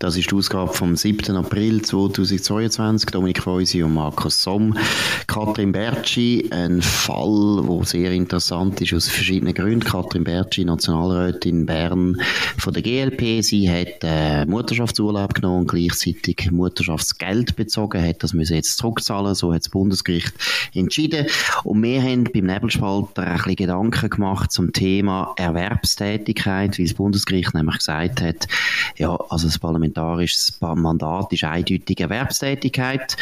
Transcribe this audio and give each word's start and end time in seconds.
Das 0.00 0.16
ist 0.16 0.30
die 0.30 0.36
Ausgabe 0.36 0.72
vom 0.72 0.94
7. 0.94 1.34
April 1.34 1.82
2022. 1.82 3.10
Dominik 3.10 3.42
Feusi 3.42 3.82
und 3.82 3.94
Markus 3.94 4.40
Somm. 4.44 4.78
Katrin 5.26 5.72
Bertschi, 5.72 6.48
ein 6.52 6.82
Fall, 6.82 7.64
der 7.68 7.84
sehr 7.84 8.12
interessant 8.12 8.80
ist 8.80 8.94
aus 8.94 9.08
verschiedenen 9.08 9.54
Gründen. 9.54 9.82
Katrin 9.82 10.22
Bertschi, 10.22 10.64
Nationalrätin 10.64 11.66
Bern 11.66 12.16
von 12.58 12.72
der 12.74 12.82
GLP. 12.82 13.42
Sie 13.42 13.68
hat 13.68 14.04
äh, 14.04 14.46
Mutterschaftsurlaub 14.46 15.34
genommen 15.34 15.62
und 15.62 15.68
gleichzeitig 15.68 16.48
Mutterschaftsgeld 16.52 17.56
bezogen, 17.56 18.00
hat 18.00 18.22
das 18.22 18.34
müssen 18.34 18.54
jetzt 18.54 18.78
zurückzahlen. 18.78 19.34
So 19.34 19.52
hat 19.52 19.62
das 19.62 19.68
Bundesgericht 19.68 20.32
entschieden. 20.74 21.26
Und 21.64 21.82
wir 21.82 22.00
haben 22.00 22.22
beim 22.32 22.44
Nebelspalter 22.44 23.26
ein 23.26 23.34
bisschen 23.34 23.56
Gedanken 23.56 24.10
gemacht 24.10 24.52
zum 24.52 24.72
Thema 24.72 25.34
Erwerbstätigkeit, 25.34 26.78
wie 26.78 26.84
das 26.84 26.94
Bundesgericht 26.94 27.52
nämlich 27.52 27.78
gesagt 27.78 28.20
hat, 28.20 28.46
ja, 28.96 29.16
also 29.28 29.48
das 29.48 29.58
Parlament 29.58 29.87
parlamentarisches 29.92 30.58
Mandat 30.60 31.32
ist 31.32 31.44
eindeutig 31.44 32.00
Erwerbstätigkeit. 32.00 33.16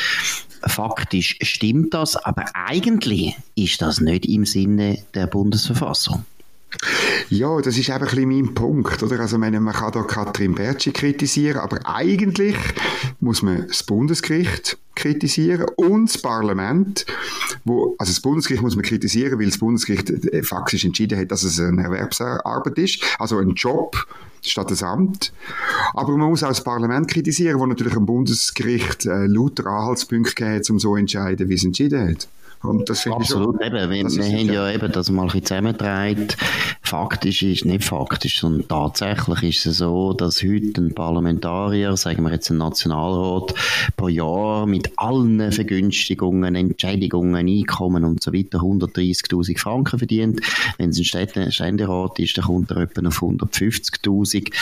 Faktisch 0.67 1.39
stimmt 1.43 1.95
das, 1.95 2.17
aber 2.17 2.45
eigentlich 2.55 3.37
ist 3.55 3.83
das 3.83 4.01
nicht 4.01 4.27
im 4.27 4.45
Sinne 4.45 4.99
der 5.15 5.27
Bundesverfassung. 5.27 6.25
Ja, 7.29 7.61
das 7.61 7.79
ist 7.79 7.89
eben 7.89 8.07
ein 8.07 8.29
mein 8.29 8.55
Punkt, 8.55 9.03
oder? 9.03 9.21
Also, 9.21 9.39
man 9.39 9.53
kann 9.73 9.93
da 9.93 10.03
Katrin 10.03 10.55
Bertschi 10.55 10.93
kritisieren, 10.93 11.59
aber 11.59 11.79
eigentlich 11.85 12.57
muss 13.21 13.43
man 13.43 13.67
das 13.67 13.83
Bundesgericht 13.83 14.79
kritisieren 14.95 15.67
und 15.77 16.07
das 16.07 16.21
Parlament, 16.21 17.07
wo, 17.65 17.95
also 17.99 18.13
das 18.13 18.21
Bundesgericht 18.21 18.63
muss 18.63 18.77
man 18.77 18.85
kritisieren, 18.85 19.39
weil 19.39 19.47
das 19.47 19.59
Bundesgericht 19.59 20.11
äh, 20.11 20.43
faktisch 20.43 20.85
entschieden 20.85 21.19
hat, 21.19 21.31
dass 21.31 21.43
es 21.43 21.61
eine 21.61 21.83
Erwerbsarbeit 21.83 22.79
ist, 22.79 23.03
also 23.19 23.39
ein 23.39 23.51
Job 23.51 23.97
statt 24.49 24.71
ein 24.71 24.85
Amt. 24.85 25.33
Aber 25.95 26.17
man 26.17 26.31
muss 26.31 26.43
auch 26.43 26.49
das 26.49 26.63
Parlament 26.63 27.09
kritisieren, 27.09 27.59
wo 27.59 27.67
natürlich 27.67 27.97
am 27.97 28.07
Bundesgericht 28.07 29.07
äh, 29.07 29.27
lauter 29.27 29.67
Anhaltspunkte 29.67 30.35
gegeben 30.35 30.57
hat, 30.57 30.71
um 30.71 30.79
so 30.79 30.91
zu 30.91 30.97
entscheiden, 30.97 31.49
wie 31.49 31.55
es 31.55 31.65
entschieden 31.65 32.11
hat. 32.11 32.29
Das 32.87 33.07
Absolut, 33.07 33.61
eben. 33.61 33.91
Wir, 33.91 34.05
wir 34.05 34.25
haben 34.25 34.53
ja 34.53 34.71
eben 34.71 34.91
das 34.91 35.11
mal 35.11 35.23
ein 35.23 35.27
bisschen 35.29 35.45
zusammengetragen. 35.45 36.29
Faktisch 36.87 37.43
ist, 37.43 37.65
nicht 37.65 37.83
faktisch, 37.83 38.39
sondern 38.39 38.69
tatsächlich 38.69 39.43
ist 39.43 39.67
es 39.67 39.79
so, 39.79 40.13
dass 40.13 40.41
heute 40.45 40.81
ein 40.81 40.95
Parlamentarier, 40.95 41.97
sagen 41.97 42.23
wir 42.23 42.31
jetzt 42.31 42.49
ein 42.51 42.59
Nationalrat, 42.59 43.55
pro 43.97 44.07
Jahr 44.07 44.67
mit 44.67 44.93
allen 44.97 45.51
Vergünstigungen, 45.51 46.55
Entschädigungen, 46.55 47.49
Einkommen 47.49 48.05
und 48.05 48.23
so 48.23 48.33
weiter 48.33 48.59
130.000 48.59 49.59
Franken 49.59 49.99
verdient. 49.99 50.41
Wenn 50.79 50.91
es 50.91 51.13
ein 51.13 51.51
Ständerat 51.51 52.21
ist, 52.21 52.39
dann 52.39 52.45
kommt 52.45 52.71
er 52.71 52.77
etwa 52.77 53.09
auf 53.09 53.21
150.000 53.21 54.53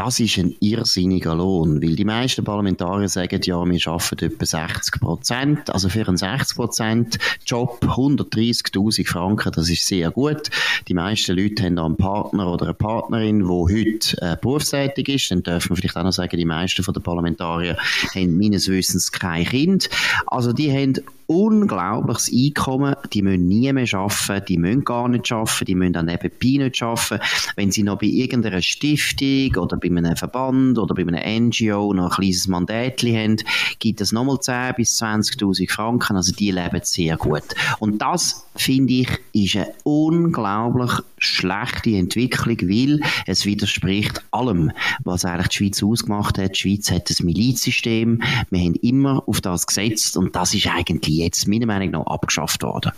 das 0.00 0.18
ist 0.18 0.38
ein 0.38 0.56
irrsinniger 0.60 1.34
Lohn, 1.34 1.82
weil 1.82 1.94
die 1.94 2.06
meisten 2.06 2.42
Parlamentarier 2.42 3.10
sagen, 3.10 3.38
ja, 3.42 3.62
wir 3.62 3.86
arbeiten 3.86 4.24
etwa 4.24 4.46
60 4.46 4.98
Prozent. 4.98 5.68
Also 5.68 5.90
für 5.90 6.08
einen 6.08 6.16
60 6.16 6.56
Prozent 6.56 7.18
Job 7.44 7.80
130.000 7.82 9.06
Franken, 9.06 9.52
das 9.52 9.68
ist 9.68 9.86
sehr 9.86 10.10
gut. 10.10 10.48
Die 10.88 10.94
meisten 10.94 11.36
Leute 11.36 11.59
haben 11.60 11.78
einen 11.78 11.96
Partner 11.96 12.52
oder 12.52 12.66
eine 12.66 12.74
Partnerin, 12.74 13.40
die 13.40 13.46
heute 13.46 14.16
äh, 14.20 14.36
berufstätig 14.40 15.08
ist. 15.08 15.30
Dann 15.30 15.42
dürfen 15.42 15.70
wir 15.70 15.76
vielleicht 15.76 15.96
auch 15.96 16.04
noch 16.04 16.12
sagen, 16.12 16.36
die 16.36 16.44
meisten 16.44 16.82
von 16.82 16.94
den 16.94 17.02
Parlamentariern 17.02 17.76
haben 18.14 18.38
meines 18.38 18.68
Wissens 18.68 19.12
kein 19.12 19.44
Kind. 19.44 19.88
Also 20.26 20.52
die 20.52 20.72
haben 20.72 20.94
unglaubliches 21.30 22.28
Einkommen, 22.32 22.96
die 23.12 23.22
müssen 23.22 23.46
nie 23.46 23.72
mehr 23.72 23.86
arbeiten, 23.94 24.46
die 24.48 24.58
müssen 24.58 24.84
gar 24.84 25.08
nicht 25.08 25.30
arbeiten, 25.30 25.64
die 25.64 25.74
müssen 25.76 25.92
dann 25.92 26.06
nebenbei 26.06 26.64
nicht 26.64 26.82
arbeiten. 26.82 27.22
Wenn 27.54 27.70
sie 27.70 27.84
noch 27.84 27.98
bei 27.98 28.08
irgendeiner 28.08 28.60
Stiftung 28.60 29.62
oder 29.62 29.76
bei 29.76 29.86
einem 29.86 30.16
Verband 30.16 30.76
oder 30.76 30.92
bei 30.92 31.02
einem 31.02 31.46
NGO 31.46 31.94
noch 31.94 32.06
ein 32.06 32.10
kleines 32.10 32.48
Mandat 32.48 33.02
haben, 33.04 33.36
gibt 33.78 34.00
es 34.00 34.10
nochmal 34.10 34.40
10 34.40 34.74
bis 34.76 35.00
20'000 35.00 35.70
Franken, 35.70 36.16
also 36.16 36.32
die 36.32 36.50
leben 36.50 36.80
sehr 36.82 37.16
gut. 37.16 37.44
Und 37.78 38.02
das, 38.02 38.44
finde 38.56 38.92
ich, 38.94 39.08
ist 39.32 39.54
eine 39.54 39.72
unglaublich 39.84 40.90
schlechte 41.18 41.90
Entwicklung, 41.90 42.58
weil 42.62 43.00
es 43.26 43.46
widerspricht 43.46 44.20
allem, 44.32 44.72
was 45.04 45.24
eigentlich 45.24 45.48
die 45.48 45.56
Schweiz 45.58 45.82
ausgemacht 45.82 46.38
hat. 46.38 46.56
Die 46.56 46.58
Schweiz 46.58 46.90
hat 46.90 47.08
ein 47.08 47.24
Milizsystem, 47.24 48.20
wir 48.50 48.60
haben 48.60 48.74
immer 48.74 49.22
auf 49.28 49.40
das 49.40 49.68
gesetzt 49.68 50.16
und 50.16 50.34
das 50.34 50.54
ist 50.54 50.66
eigentlich 50.66 51.19
jetzt 51.20 51.46
meiner 51.48 51.66
Meinung 51.66 51.90
nach 51.90 52.06
abgeschafft 52.06 52.62
worden. 52.62 52.92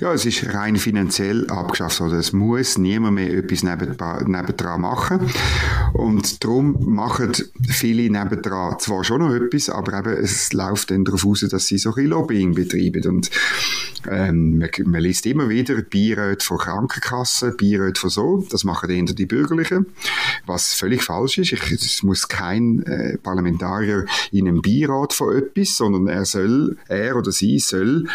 Ja, 0.00 0.12
es 0.12 0.26
ist 0.26 0.52
rein 0.52 0.76
finanziell 0.76 1.48
abgeschafft 1.48 2.00
worden. 2.00 2.18
Es 2.18 2.32
muss 2.32 2.78
niemand 2.78 3.14
mehr 3.14 3.32
etwas 3.32 3.62
nebendran 3.62 4.80
machen. 4.80 5.20
Und 5.92 6.42
darum 6.42 6.94
machen 6.94 7.32
viele 7.68 8.10
nebendran 8.10 8.78
zwar 8.78 9.04
schon 9.04 9.20
noch 9.20 9.34
etwas, 9.34 9.68
aber 9.68 9.98
eben, 9.98 10.22
es 10.22 10.52
läuft 10.52 10.90
dann 10.90 11.04
darauf 11.04 11.24
aus, 11.24 11.40
dass 11.40 11.66
sie 11.66 11.78
so 11.78 11.94
ein 11.94 12.06
Lobbying 12.06 12.54
betreiben. 12.54 13.06
Und 13.06 13.30
ähm, 14.10 14.58
man, 14.58 14.70
man 14.84 15.00
liest 15.00 15.26
immer 15.26 15.48
wieder 15.48 15.82
Beiräte 15.82 16.44
von 16.44 16.58
Krankenkassen, 16.58 17.56
Beiräte 17.56 18.00
von 18.00 18.10
so. 18.10 18.46
Das 18.50 18.64
machen 18.64 18.90
eher 18.90 19.02
die 19.04 19.26
Bürgerlichen. 19.26 19.86
Was 20.46 20.74
völlig 20.74 21.02
falsch 21.02 21.38
ist. 21.38 21.52
Ich, 21.52 21.70
es 21.70 22.02
muss 22.02 22.28
kein 22.28 22.82
äh, 22.84 23.18
Parlamentarier 23.18 24.06
in 24.30 24.48
einem 24.48 24.62
Beirat 24.62 25.12
von 25.12 25.36
etwas, 25.36 25.76
sondern 25.76 26.08
er 26.08 26.24
soll, 26.24 26.76
er 26.88 27.16
oder 27.16 27.32
sie 27.32 27.58
soll 27.58 28.06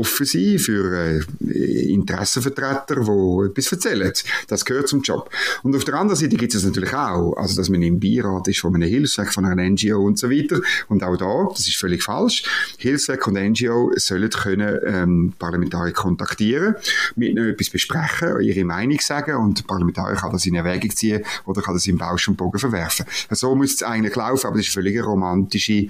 offen 0.00 0.26
sein 0.26 0.58
für 0.58 1.20
äh, 1.40 1.92
Interessenvertreter, 1.92 2.96
die 2.96 3.46
etwas 3.46 3.72
erzählen. 3.72 4.12
Das 4.48 4.64
gehört 4.64 4.88
zum 4.88 5.02
Job. 5.02 5.30
Und 5.62 5.74
auf 5.74 5.84
der 5.84 5.94
anderen 5.94 6.18
Seite 6.18 6.36
gibt 6.36 6.54
es 6.54 6.64
natürlich 6.64 6.92
auch, 6.94 7.34
also 7.36 7.56
dass 7.56 7.68
man 7.68 7.82
im 7.82 8.00
Beirat 8.00 8.48
ist 8.48 8.60
von 8.60 8.74
einem 8.74 8.88
Hilfswerk, 8.88 9.32
von 9.32 9.44
einer 9.44 9.62
NGO 9.62 10.04
und 10.04 10.18
so 10.18 10.30
weiter. 10.30 10.60
Und 10.88 11.02
auch 11.02 11.16
da, 11.16 11.48
das 11.50 11.66
ist 11.66 11.76
völlig 11.76 12.02
falsch, 12.02 12.44
Hilfswerk 12.78 13.26
und 13.26 13.34
NGO 13.34 13.92
sollen 13.96 14.30
können 14.30 14.78
ähm, 14.84 15.32
Parlamentarier 15.38 15.92
kontaktieren, 15.92 16.76
mit 17.14 17.30
ihnen 17.30 17.48
etwas 17.48 17.70
besprechen, 17.70 18.40
ihre 18.40 18.64
Meinung 18.64 19.00
sagen 19.00 19.36
und 19.36 19.58
der 19.58 19.64
Parlamentarier 19.64 20.16
kann 20.16 20.32
das 20.32 20.46
in 20.46 20.54
Erwägung 20.54 20.90
ziehen 20.94 21.22
oder 21.46 21.62
kann 21.62 21.74
das 21.74 21.86
im 21.86 21.98
Bausch 21.98 22.28
und 22.28 22.36
Bogen 22.36 22.58
verwerfen. 22.58 23.06
So 23.30 23.54
muss 23.54 23.74
es 23.74 23.82
eigentlich 23.82 24.16
laufen, 24.16 24.46
aber 24.46 24.56
das 24.56 24.66
ist 24.66 24.74
völlig 24.74 24.96
eine 24.96 25.06
romantische 25.06 25.88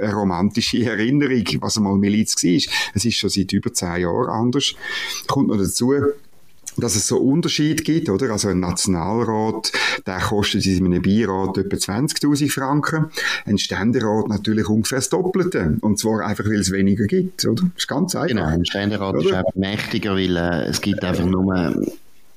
eine 0.00 0.14
romantische 0.14 0.84
Erinnerung, 0.84 1.44
was 1.60 1.76
einmal 1.76 1.96
Miliz 1.96 2.42
war. 2.42 2.74
Es 2.94 3.04
ist 3.04 3.16
schon 3.16 3.30
seit 3.30 3.52
über 3.52 3.72
zehn 3.72 4.02
Jahren 4.02 4.28
anders. 4.28 4.74
Kommt 5.26 5.48
noch 5.48 5.58
dazu, 5.58 5.92
dass 6.76 6.96
es 6.96 7.06
so 7.06 7.18
Unterschied 7.18 7.84
gibt, 7.84 8.08
oder? 8.08 8.30
Also 8.30 8.48
ein 8.48 8.60
Nationalrat, 8.60 9.72
der 10.06 10.18
kostet 10.18 10.66
in 10.66 10.84
einem 10.86 11.02
Beirat 11.02 11.58
etwa 11.58 11.76
20.000 11.76 12.50
Franken. 12.50 13.06
Ein 13.44 13.58
Ständerat 13.58 14.28
natürlich 14.28 14.68
ungefähr 14.68 14.98
das 14.98 15.08
Doppelte. 15.08 15.76
Und 15.80 15.98
zwar 15.98 16.26
einfach, 16.26 16.44
weil 16.44 16.60
es 16.60 16.72
weniger 16.72 17.06
gibt, 17.06 17.44
oder? 17.44 17.62
Das 17.62 17.84
ist 17.84 17.88
ganz 17.88 18.14
einfach. 18.14 18.28
Genau, 18.28 18.46
ein 18.46 18.64
Ständerat 18.64 19.14
oder? 19.14 19.24
ist 19.24 19.32
einfach 19.32 19.54
mächtiger, 19.54 20.14
weil 20.14 20.36
äh, 20.36 20.64
es 20.66 20.80
gibt 20.80 21.04
einfach 21.04 21.24
nur 21.24 21.86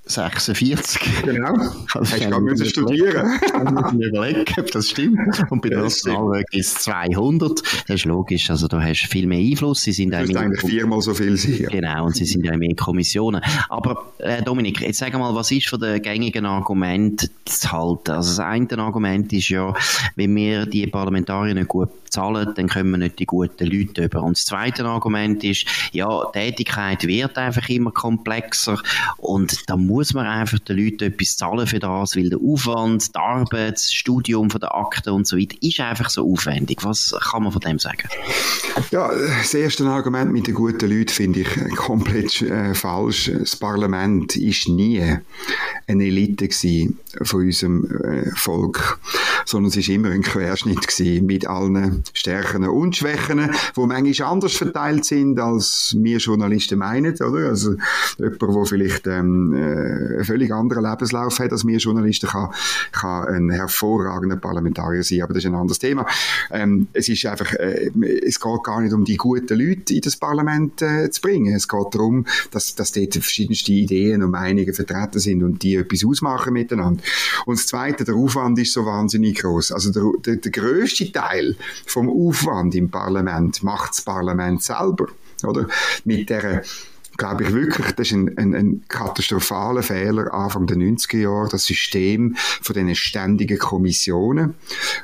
46. 0.08 1.24
Genau. 1.24 1.56
Hast 1.94 2.20
du 2.20 2.30
gar 2.30 2.40
müssen 2.40 2.66
studieren. 2.66 3.40
Ich 3.44 3.92
mir 3.94 4.08
überlegen, 4.08 4.46
ob 4.58 4.72
das 4.72 4.90
stimmt. 4.90 5.20
Und 5.50 5.62
bei 5.62 5.70
der 5.70 5.82
Nationalwerk 5.82 6.48
ist 6.52 6.78
es 6.78 6.84
200. 6.84 7.62
Das 7.88 7.96
ist 7.96 8.06
logisch. 8.06 8.50
Also 8.50 8.68
da 8.68 8.82
hast 8.82 9.04
du 9.04 9.08
viel 9.08 9.28
mehr 9.28 9.40
Einfluss. 9.40 9.84
Sie 9.84 9.92
sind 9.92 10.12
das 10.12 10.34
eigentlich 10.36 10.62
viermal 10.62 11.02
so 11.02 11.14
viel 11.14 11.38
sein. 11.38 11.68
Genau. 11.70 12.06
Und 12.06 12.16
sie 12.16 12.26
sind 12.26 12.46
ja 12.46 12.56
mehr 12.58 12.76
Kommissionen. 12.76 13.42
Aber, 13.70 14.12
äh, 14.20 14.42
Dominik, 14.42 14.82
jetzt 14.82 15.00
sag 15.00 15.14
mal, 15.14 15.34
was 15.36 15.52
ist 15.52 15.68
von 15.68 15.80
den 15.80 16.02
gängigen 16.02 16.46
Argumenten 16.46 17.30
zu 17.46 17.72
halten? 17.72 18.12
Also 18.12 18.30
das 18.30 18.40
eine 18.40 18.78
Argument 18.78 19.32
ist 19.34 19.50
ja, 19.50 19.74
wenn 20.16 20.36
wir 20.36 20.66
die 20.66 20.88
Parlamentarier 20.88 21.54
nicht 21.54 21.68
gut 21.68 21.90
zahlen, 22.18 22.54
dann 22.56 22.68
kommen 22.68 22.92
wir 22.92 22.98
nicht 22.98 23.20
die 23.20 23.26
guten 23.26 23.66
Leute 23.66 24.06
über. 24.06 24.24
Und 24.24 24.38
das 24.38 24.46
zweite 24.46 24.84
Argument 24.86 25.44
ist, 25.44 25.66
ja, 25.92 26.26
Tätigkeit 26.34 27.06
wird 27.06 27.38
einfach 27.38 27.70
immer 27.70 27.92
komplexer 27.92 28.82
und 29.18 29.70
da 29.70 29.78
muss 29.78 30.14
man 30.14 30.26
einfach 30.26 30.60
den 30.60 30.78
Leuten 30.78 31.04
etwas 31.04 31.38
zahlen 31.38 31.68
für 31.68 31.80
das, 31.80 32.16
weil 32.16 32.30
der 32.30 32.40
Aufwand, 32.40 33.14
die 33.14 33.20
Arbeit, 33.20 33.76
das 33.76 33.94
Studium 33.94 34.50
von 34.50 34.62
der 34.62 34.74
Akten 34.74 35.12
und 35.12 35.28
so 35.28 35.38
weiter 35.38 35.56
ist 35.62 35.80
einfach 35.80 36.10
so 36.10 36.32
aufwendig. 36.32 36.84
Was 36.84 37.16
kann 37.32 37.44
man 37.44 37.52
von 37.52 37.62
dem 37.62 37.78
sagen? 37.78 38.10
Ja, 38.92 39.12
das 39.14 39.54
erste 39.54 39.86
Argument 39.86 40.32
mit 40.32 40.48
den 40.48 40.56
guten 40.56 40.90
Leuten 40.90 41.10
finde 41.10 41.42
ich 41.42 41.76
komplett 41.76 42.42
äh, 42.42 42.74
falsch. 42.74 43.32
Das 43.38 43.56
Parlament 43.56 44.36
ist 44.36 44.68
nie 44.68 45.18
eine 45.88 46.04
Elite 46.04 46.50
von 47.24 47.42
unserem 47.42 47.86
äh, 48.04 48.32
Volk. 48.36 49.00
sondern 49.48 49.70
es 49.70 49.78
ist 49.78 49.90
immer 49.90 50.10
ein 50.10 50.22
Querschnitt 50.22 50.88
mit 51.22 51.48
allen 51.48 52.04
Stärken 52.14 52.68
und 52.68 52.96
Schwächen, 52.96 53.52
wo 53.76 53.86
manchmal 53.86 54.32
anders 54.32 54.56
verteilt 54.56 55.06
sind, 55.06 55.40
als 55.40 55.96
wir 56.00 56.18
Journalisten 56.18 56.80
meinen, 56.80 57.14
oder? 57.14 57.50
Also 57.50 57.76
jemand, 58.18 58.42
der 58.42 58.66
vielleicht 58.66 59.08
ähm, 59.08 59.54
äh, 59.54 59.58
einen 59.58 60.24
völlig 60.24 60.52
anderen 60.52 60.84
Lebenslauf 60.84 61.40
hat 61.40 61.52
als 61.52 61.66
wir 61.66 61.78
Journalisten, 61.78 62.28
kann, 62.28 62.50
kann 62.92 63.28
ein 63.28 63.50
hervorragender 63.50 64.38
Parlamentarier 64.38 65.04
sein, 65.04 65.22
aber 65.22 65.34
das 65.34 65.44
ist 65.44 65.50
ein 65.50 65.56
anderes 65.56 65.80
Thema. 65.80 66.06
Ähm, 66.52 66.88
es 66.94 67.10
ist 67.10 67.26
einfach, 67.26 67.54
äh, 67.54 67.92
es 68.26 68.40
geht 68.40 68.64
gar 68.64 68.82
nicht 68.82 68.94
um 68.94 69.06
die 69.06 69.18
guten 69.18 69.60
Leute 69.60 69.94
in 69.94 70.02
das 70.02 70.16
Parlament 70.16 70.82
äh, 70.82 71.10
zu 71.10 71.22
bringen. 71.22 71.56
Es 71.56 71.68
geht 71.68 71.88
darum, 71.92 72.26
dass, 72.52 72.76
dass 72.76 72.92
dort 72.92 73.14
verschiedenste 73.14 73.72
Ideen 73.72 74.24
und 74.24 74.32
Meinungen 74.32 74.74
vertreten 74.74 75.20
sind 75.20 75.44
und 75.44 75.64
die 75.64 75.76
etwas 75.76 76.06
ausmachen 76.06 76.54
miteinander. 76.54 77.04
Und 77.46 77.60
das 77.60 77.68
Zweite, 77.68 78.04
der 78.04 78.16
Aufwand 78.16 78.60
ist 78.60 78.74
so 78.74 78.86
wahnsinnig 78.86 79.40
groß. 79.40 79.72
Also 79.72 79.92
der, 79.92 80.04
der, 80.26 80.36
der 80.38 80.52
größte 80.52 81.12
Teil 81.12 81.56
vom 81.90 82.10
Aufwand 82.10 82.76
im 82.76 82.90
Parlament 82.90 83.64
macht 83.64 83.92
das 83.92 84.02
Parlament 84.02 84.64
selber, 84.64 85.08
oder? 85.44 85.68
Mit 86.04 86.30
der 86.30 86.64
glaube 87.18 87.44
ich 87.44 87.54
wirklich, 87.54 87.92
das 87.92 88.08
ist 88.08 88.14
ein, 88.14 88.38
ein, 88.38 88.56
ein 88.56 88.84
katastrophaler 88.88 89.84
Fehler 89.84 90.34
Anfang 90.34 90.68
der 90.68 90.78
90er 90.78 91.18
Jahre, 91.18 91.50
das 91.50 91.66
System 91.66 92.36
von 92.38 92.74
diesen 92.74 92.96
ständigen 92.96 93.58
Kommissionen, 93.58 94.56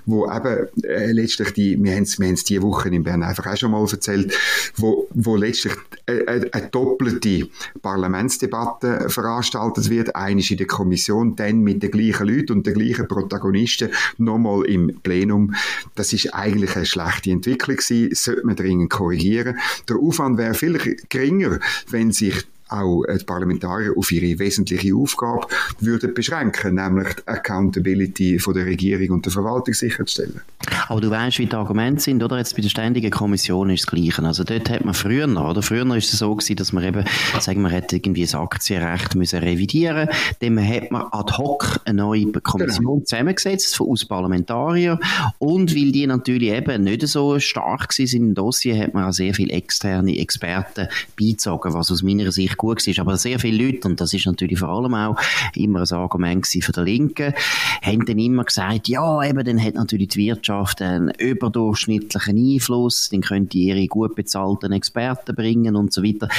wo 0.06 0.30
eben 0.30 0.68
äh, 0.84 1.12
letztlich 1.12 1.52
die, 1.54 1.82
wir 1.82 1.96
haben 1.96 2.04
es 2.04 2.20
wir 2.20 2.28
haben's 2.28 2.44
diese 2.44 2.62
Woche 2.62 2.90
in 2.90 3.04
Bern 3.04 3.24
einfach 3.24 3.48
auch 3.48 3.58
schon 3.58 3.72
mal 3.72 3.86
erzählt, 3.90 4.34
wo, 4.76 5.08
wo 5.12 5.36
letztlich 5.36 5.74
eine, 6.06 6.20
äh, 6.20 6.50
eine 6.52 6.68
doppelte 6.70 7.50
Parlamentsdebatte 7.82 9.10
veranstaltet 9.10 9.90
wird, 9.90 10.16
eine 10.16 10.44
in 10.48 10.58
der 10.58 10.68
Kommission, 10.68 11.36
dann 11.36 11.62
mit 11.62 11.82
den 11.82 11.92
gleichen 11.92 12.28
Leuten 12.28 12.54
und 12.54 12.68
den 12.68 12.74
gleichen 12.74 13.08
Protagonisten 13.08 13.90
nochmal 14.18 14.66
im 14.66 15.00
Plenum. 15.02 15.54
Das 15.96 16.14
ist 16.14 16.34
eigentlich 16.34 16.76
eine 16.76 16.86
schlechte 16.86 17.32
Entwicklung 17.32 17.78
gewesen, 17.78 18.14
sollte 18.14 18.46
man 18.46 18.56
dringend 18.56 18.90
korrigieren. 18.90 19.58
Der 19.90 19.98
Aufwand 19.98 20.38
wäre 20.38 20.54
viel 20.54 20.78
geringer, 21.10 21.60
wenn 21.90 22.03
wenn 22.04 22.12
sich 22.12 22.44
auch 22.70 23.04
die 23.06 23.24
Parlamentarier 23.24 23.94
auf 23.96 24.12
ihre 24.12 24.40
wesentliche 24.40 24.96
Aufgabe 24.96 25.48
würden 25.80 26.14
beschränken, 26.14 26.76
nämlich 26.76 27.14
die 27.16 27.28
Accountability 27.28 28.40
von 28.40 28.54
der 28.54 28.66
Regierung 28.66 29.18
und 29.18 29.26
der 29.26 29.34
Verwaltung 29.34 29.74
sicherzustellen. 29.74 30.42
Aber 30.88 31.02
du 31.02 31.10
weißt, 31.10 31.40
wie 31.40 31.46
die 31.46 31.56
Argumente 31.56 32.02
sind, 32.02 32.24
oder? 32.24 32.38
Jetzt 32.38 32.56
bei 32.56 32.62
der 32.62 32.70
Ständigen 32.70 33.12
Kommission 33.12 33.70
ist 33.70 33.86
das 33.86 33.92
Gleiche. 33.92 34.24
Also 34.24 34.44
dort 34.44 34.70
hat 34.70 34.86
man 34.86 34.94
früher, 34.94 35.28
oder? 35.28 35.62
Früher 35.62 35.96
ist 35.96 36.14
es 36.14 36.20
so 36.20 36.36
gewesen, 36.36 36.56
dass 36.56 36.74
man 36.74 36.84
eben, 36.84 37.06
sagen 37.40 37.62
wir, 37.62 37.70
hätte 37.70 37.98
irgendwie 37.98 38.24
das 38.24 38.36
Aktienrecht 38.36 39.16
müssen 39.16 39.40
revidieren. 39.40 40.10
Dann 40.40 40.66
hat 40.66 40.92
man 40.92 41.04
ad 41.12 41.34
hoc 41.38 41.80
eine 41.86 42.02
neue 42.02 42.32
Kommission 42.32 42.96
genau. 42.96 43.06
zusammengesetzt 43.06 43.80
aus 43.80 44.06
Parlamentariern. 44.06 45.00
Und 45.38 45.76
weil 45.76 45.92
die 45.92 46.08
natürlich 46.08 46.52
eben 46.52 46.84
nicht 46.84 47.08
so 47.08 47.40
stark 47.40 47.94
sind 47.94 48.14
im 48.14 48.34
Dossier, 48.34 48.78
hat 48.78 48.94
man 48.94 49.06
auch 49.06 49.14
sehr 49.14 49.34
viele 49.34 49.54
externe 49.54 50.18
Experten 50.18 50.88
beizogen, 51.20 51.74
was 51.74 51.92
aus 51.92 52.04
meiner 52.04 52.32
Sicht 52.32 52.53
gut 52.58 52.86
war. 52.86 53.02
Aber 53.02 53.18
sehr 53.18 53.40
viele 53.40 53.66
Leute, 53.66 53.88
und 53.88 54.00
das 54.00 54.14
ist 54.14 54.26
natürlich 54.26 54.60
vor 54.60 54.70
allem 54.70 54.94
auch 54.94 55.18
immer 55.56 55.82
ein 55.82 55.92
Argument 55.98 56.48
von 56.48 56.74
der 56.74 56.84
Linken, 56.84 57.34
haben 57.82 58.06
dann 58.06 58.20
immer 58.20 58.44
gesagt, 58.44 58.88
ja, 58.88 59.24
eben, 59.24 59.44
dann 59.44 59.64
hat 59.64 59.76
natürlich 59.76 60.10
die 60.10 60.28
Wirtschaft 60.28 60.82
einen 60.82 61.12
überdurchschnittlichen 61.12 62.38
Einfluss, 62.38 63.10
dann 63.10 63.22
könnte 63.22 63.58
ihre 63.58 63.88
gut 63.88 64.16
bezahlten 64.16 64.72
Experten 64.72 65.36
bringen 65.36 65.76
und 65.76 65.94
so 65.94 66.04
weiter 66.04 66.30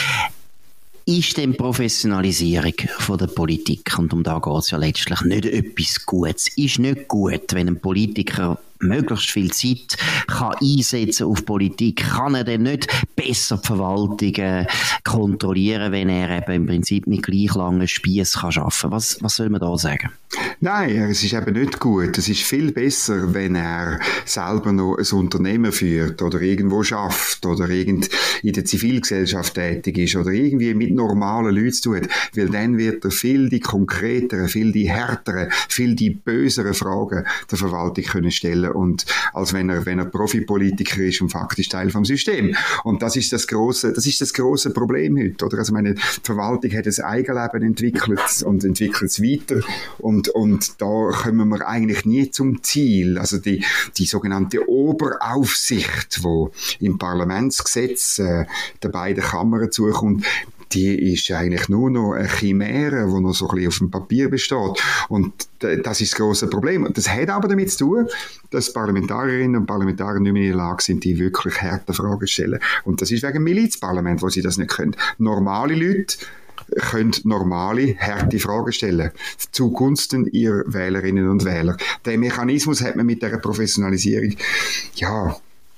ist 1.06 1.36
denn 1.36 1.56
Professionalisierung 1.56 2.72
von 2.98 3.18
der 3.18 3.26
Politik, 3.26 3.98
und 3.98 4.12
um 4.14 4.22
da 4.22 4.38
geht 4.38 4.58
es 4.58 4.70
ja 4.70 4.78
letztlich, 4.78 5.20
nicht 5.20 5.44
etwas 5.44 6.06
Gutes. 6.06 6.48
Ist 6.56 6.78
nicht 6.78 7.08
gut, 7.08 7.52
wenn 7.52 7.68
ein 7.68 7.80
Politiker 7.80 8.58
möglichst 8.84 9.30
viel 9.30 9.52
Zeit 9.52 9.96
kann 10.26 10.54
einsetzen 10.60 11.26
auf 11.26 11.44
Politik, 11.44 12.04
kann 12.08 12.34
er 12.34 12.44
dann 12.44 12.62
nicht 12.62 12.86
besser 13.16 13.58
die 13.58 13.66
Verwaltung 13.66 14.66
kontrollieren, 15.04 15.92
wenn 15.92 16.08
er 16.08 16.38
eben 16.38 16.52
im 16.52 16.66
Prinzip 16.66 17.06
mit 17.06 17.22
gleich 17.22 17.54
langen 17.54 17.86
Spieß 17.86 18.40
kann 18.40 18.52
arbeiten. 18.56 18.90
Was, 18.90 19.22
was 19.22 19.36
soll 19.36 19.50
man 19.50 19.60
da 19.60 19.76
sagen? 19.76 20.10
Nein, 20.60 21.10
es 21.10 21.22
ist 21.22 21.32
eben 21.32 21.54
nicht 21.54 21.78
gut. 21.78 22.16
Es 22.18 22.28
ist 22.28 22.42
viel 22.42 22.72
besser, 22.72 23.34
wenn 23.34 23.54
er 23.54 24.00
selber 24.24 24.72
noch 24.72 24.96
ein 24.96 25.18
Unternehmen 25.18 25.72
führt 25.72 26.22
oder 26.22 26.40
irgendwo 26.40 26.82
schafft 26.82 27.44
oder 27.46 27.68
irgend 27.68 28.08
in 28.42 28.52
der 28.52 28.64
Zivilgesellschaft 28.64 29.54
tätig 29.54 29.98
ist 29.98 30.16
oder 30.16 30.30
irgendwie 30.30 30.74
mit 30.74 30.92
normalen 30.92 31.54
Leuten 31.54 31.72
zu 31.72 31.90
tun, 31.90 32.08
weil 32.34 32.48
dann 32.48 32.78
wird 32.78 33.04
er 33.04 33.10
viel 33.10 33.48
die 33.48 33.60
konkreteren, 33.60 34.48
viel 34.48 34.72
die 34.72 34.90
härteren, 34.90 35.50
viel 35.68 35.94
die 35.94 36.10
böseren 36.10 36.74
Fragen 36.74 37.24
der 37.50 37.58
Verwaltung 37.58 38.04
können 38.04 38.30
stellen 38.30 38.72
und 38.74 39.06
als 39.32 39.52
wenn 39.52 39.68
er, 39.68 39.86
wenn 39.86 39.98
er 39.98 40.06
Profipolitiker 40.06 41.02
ist 41.02 41.20
und 41.20 41.30
faktisch 41.30 41.68
Teil 41.68 41.90
vom 41.90 42.04
System. 42.04 42.54
Und 42.82 43.02
das 43.02 43.16
ist 43.16 43.32
das 43.32 43.46
große, 43.46 43.92
das 43.92 44.06
ist 44.06 44.20
das 44.20 44.32
große 44.32 44.70
Problem 44.70 45.16
heute, 45.18 45.44
oder? 45.44 45.58
Also 45.58 45.72
meine 45.72 45.94
Verwaltung 45.96 46.72
hat 46.72 46.86
ein 46.86 47.04
Eigenleben 47.04 47.62
entwickelt 47.62 48.42
und 48.44 48.64
entwickelt 48.64 49.10
es 49.10 49.22
weiter 49.22 49.60
und, 49.98 50.28
und 50.28 50.80
da 50.80 51.10
kommen 51.10 51.48
wir 51.48 51.66
eigentlich 51.66 52.04
nie 52.04 52.30
zum 52.30 52.62
Ziel. 52.62 53.18
Also 53.18 53.38
die, 53.38 53.64
die 53.96 54.06
sogenannte 54.06 54.68
Oberaufsicht, 54.68 56.22
wo 56.22 56.50
im 56.80 56.98
Parlamentsgesetz 56.98 58.18
äh, 58.18 58.46
der 58.82 58.88
beiden 58.88 59.22
Kammern 59.22 59.70
zukommt, 59.70 60.24
die 60.74 61.12
ist 61.12 61.30
eigentlich 61.30 61.68
nur 61.68 61.90
noch 61.90 62.12
eine 62.12 62.28
Chimäre, 62.28 63.06
die 63.06 63.20
noch 63.20 63.32
so 63.32 63.48
ein 63.48 63.54
bisschen 63.54 63.68
auf 63.68 63.78
dem 63.78 63.90
Papier 63.90 64.28
besteht. 64.28 64.82
Und 65.08 65.32
das 65.60 66.00
ist 66.00 66.12
das 66.12 66.18
große 66.18 66.48
Problem. 66.48 66.88
Das 66.92 67.08
hat 67.08 67.30
aber 67.30 67.48
damit 67.48 67.70
zu 67.70 67.86
tun, 67.86 68.08
dass 68.50 68.72
Parlamentarierinnen 68.72 69.60
und 69.60 69.66
Parlamentarier 69.66 70.20
nicht 70.20 70.32
mehr 70.32 70.42
in 70.42 70.48
der 70.48 70.58
Lage 70.58 70.82
sind, 70.82 71.04
die 71.04 71.18
wirklich 71.18 71.60
harte 71.62 71.92
Fragen 71.92 72.20
zu 72.20 72.26
stellen. 72.26 72.60
Und 72.84 73.00
das 73.00 73.10
ist 73.10 73.22
wegen 73.22 73.34
dem 73.34 73.44
Milizparlament, 73.44 74.22
wo 74.22 74.28
sie 74.28 74.42
das 74.42 74.58
nicht 74.58 74.70
können. 74.70 74.96
Normale 75.18 75.74
Leute 75.74 76.16
können 76.90 77.14
normale, 77.24 77.96
harte 77.98 78.38
Fragen 78.38 78.72
stellen. 78.72 79.10
Zugunsten 79.52 80.26
ihrer 80.26 80.62
Wählerinnen 80.66 81.28
und 81.28 81.44
Wähler. 81.44 81.76
Den 82.06 82.20
Mechanismus 82.20 82.82
hat 82.82 82.96
man 82.96 83.06
mit 83.06 83.22
der 83.22 83.36
Professionalisierung, 83.38 84.34
ja, 84.94 85.36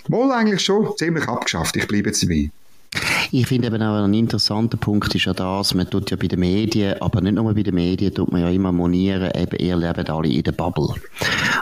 wohl 0.09 0.31
eigentlich 0.31 0.61
schon 0.61 0.97
ziemlich 0.97 1.27
abgeschafft. 1.29 1.77
Ich 1.77 1.89
bleibe 1.89 2.09
jetzt 2.11 2.23
dabei. 2.23 2.51
Ich 3.33 3.47
finde 3.47 3.69
eben 3.69 3.83
auch 3.83 4.05
ein 4.05 4.15
interessanter 4.15 4.77
Punkt 4.77 5.15
ist 5.15 5.25
ja 5.25 5.33
das, 5.33 5.75
man 5.75 5.91
tut 5.91 6.11
ja 6.11 6.17
bei 6.17 6.29
den 6.29 6.41
Medien, 6.41 7.01
aber 7.01 7.21
nicht 7.21 7.35
nur 7.35 7.53
bei 7.55 7.63
den 7.63 7.75
Medien, 7.75 8.15
tut 8.15 8.31
man 8.31 8.41
ja 8.41 8.51
immer 8.51 8.71
monieren, 8.71 9.31
eben, 9.35 9.59
ihr 9.59 9.77
lebt 9.77 10.09
alle 10.09 10.29
in 10.29 10.43
der 10.43 10.53
Bubble. 10.53 10.95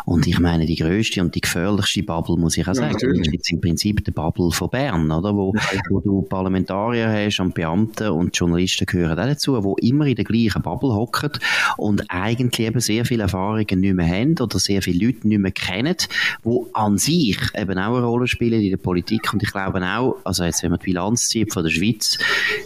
Und 0.05 0.27
ich 0.27 0.39
meine, 0.39 0.67
die 0.67 0.77
größte 0.77 1.23
und 1.23 1.35
die 1.35 1.41
gefährlichste 1.41 2.03
Bubble, 2.03 2.37
muss 2.37 2.59
ich 2.59 2.69
auch 2.69 2.75
sagen, 2.75 2.97
ja, 3.01 3.21
ist 3.21 3.33
jetzt 3.33 3.51
im 3.51 3.61
Prinzip 3.61 4.05
die 4.05 4.11
Bubble 4.11 4.51
von 4.51 4.69
Bern, 4.69 5.11
oder? 5.11 5.35
Wo, 5.35 5.55
wo 5.89 6.01
du 6.01 6.23
Parlamentarier 6.23 7.11
hast 7.11 7.41
und 7.41 7.55
Beamte 7.55 8.13
und 8.13 8.37
Journalisten 8.37 8.85
gehören 8.85 9.19
auch 9.19 9.27
dazu, 9.27 9.63
wo 9.65 9.77
immer 9.77 10.07
in 10.07 10.17
der 10.17 10.25
gleichen 10.25 10.61
Bubble 10.61 10.95
hocken 10.95 11.31
und 11.79 12.05
eigentlich 12.09 12.67
eben 12.67 12.81
sehr 12.81 13.07
viele 13.07 13.23
Erfahrungen 13.23 13.81
nicht 13.81 13.95
mehr 13.95 14.07
haben 14.07 14.39
oder 14.39 14.59
sehr 14.59 14.83
viele 14.83 15.07
Leute 15.07 15.27
nicht 15.27 15.41
mehr 15.41 15.53
kennen, 15.53 15.97
wo 16.43 16.69
an 16.75 16.99
sich 16.99 17.39
eben 17.55 17.79
auch 17.79 17.97
eine 17.97 18.05
Rolle 18.05 18.27
spielen 18.27 18.61
in 18.61 18.71
der 18.71 18.77
Politik. 18.77 19.33
Und 19.33 19.43
ich 19.43 19.51
glaube 19.51 19.83
auch, 19.83 20.17
also 20.25 20.45
jetzt, 20.45 20.63
wenn 20.63 20.71
man 20.71 20.81
die 20.81 20.85
Bilanz 20.85 21.29
zieht 21.29 21.54
von 21.55 21.65
der 21.65 21.71
Schweiz, 21.71 22.19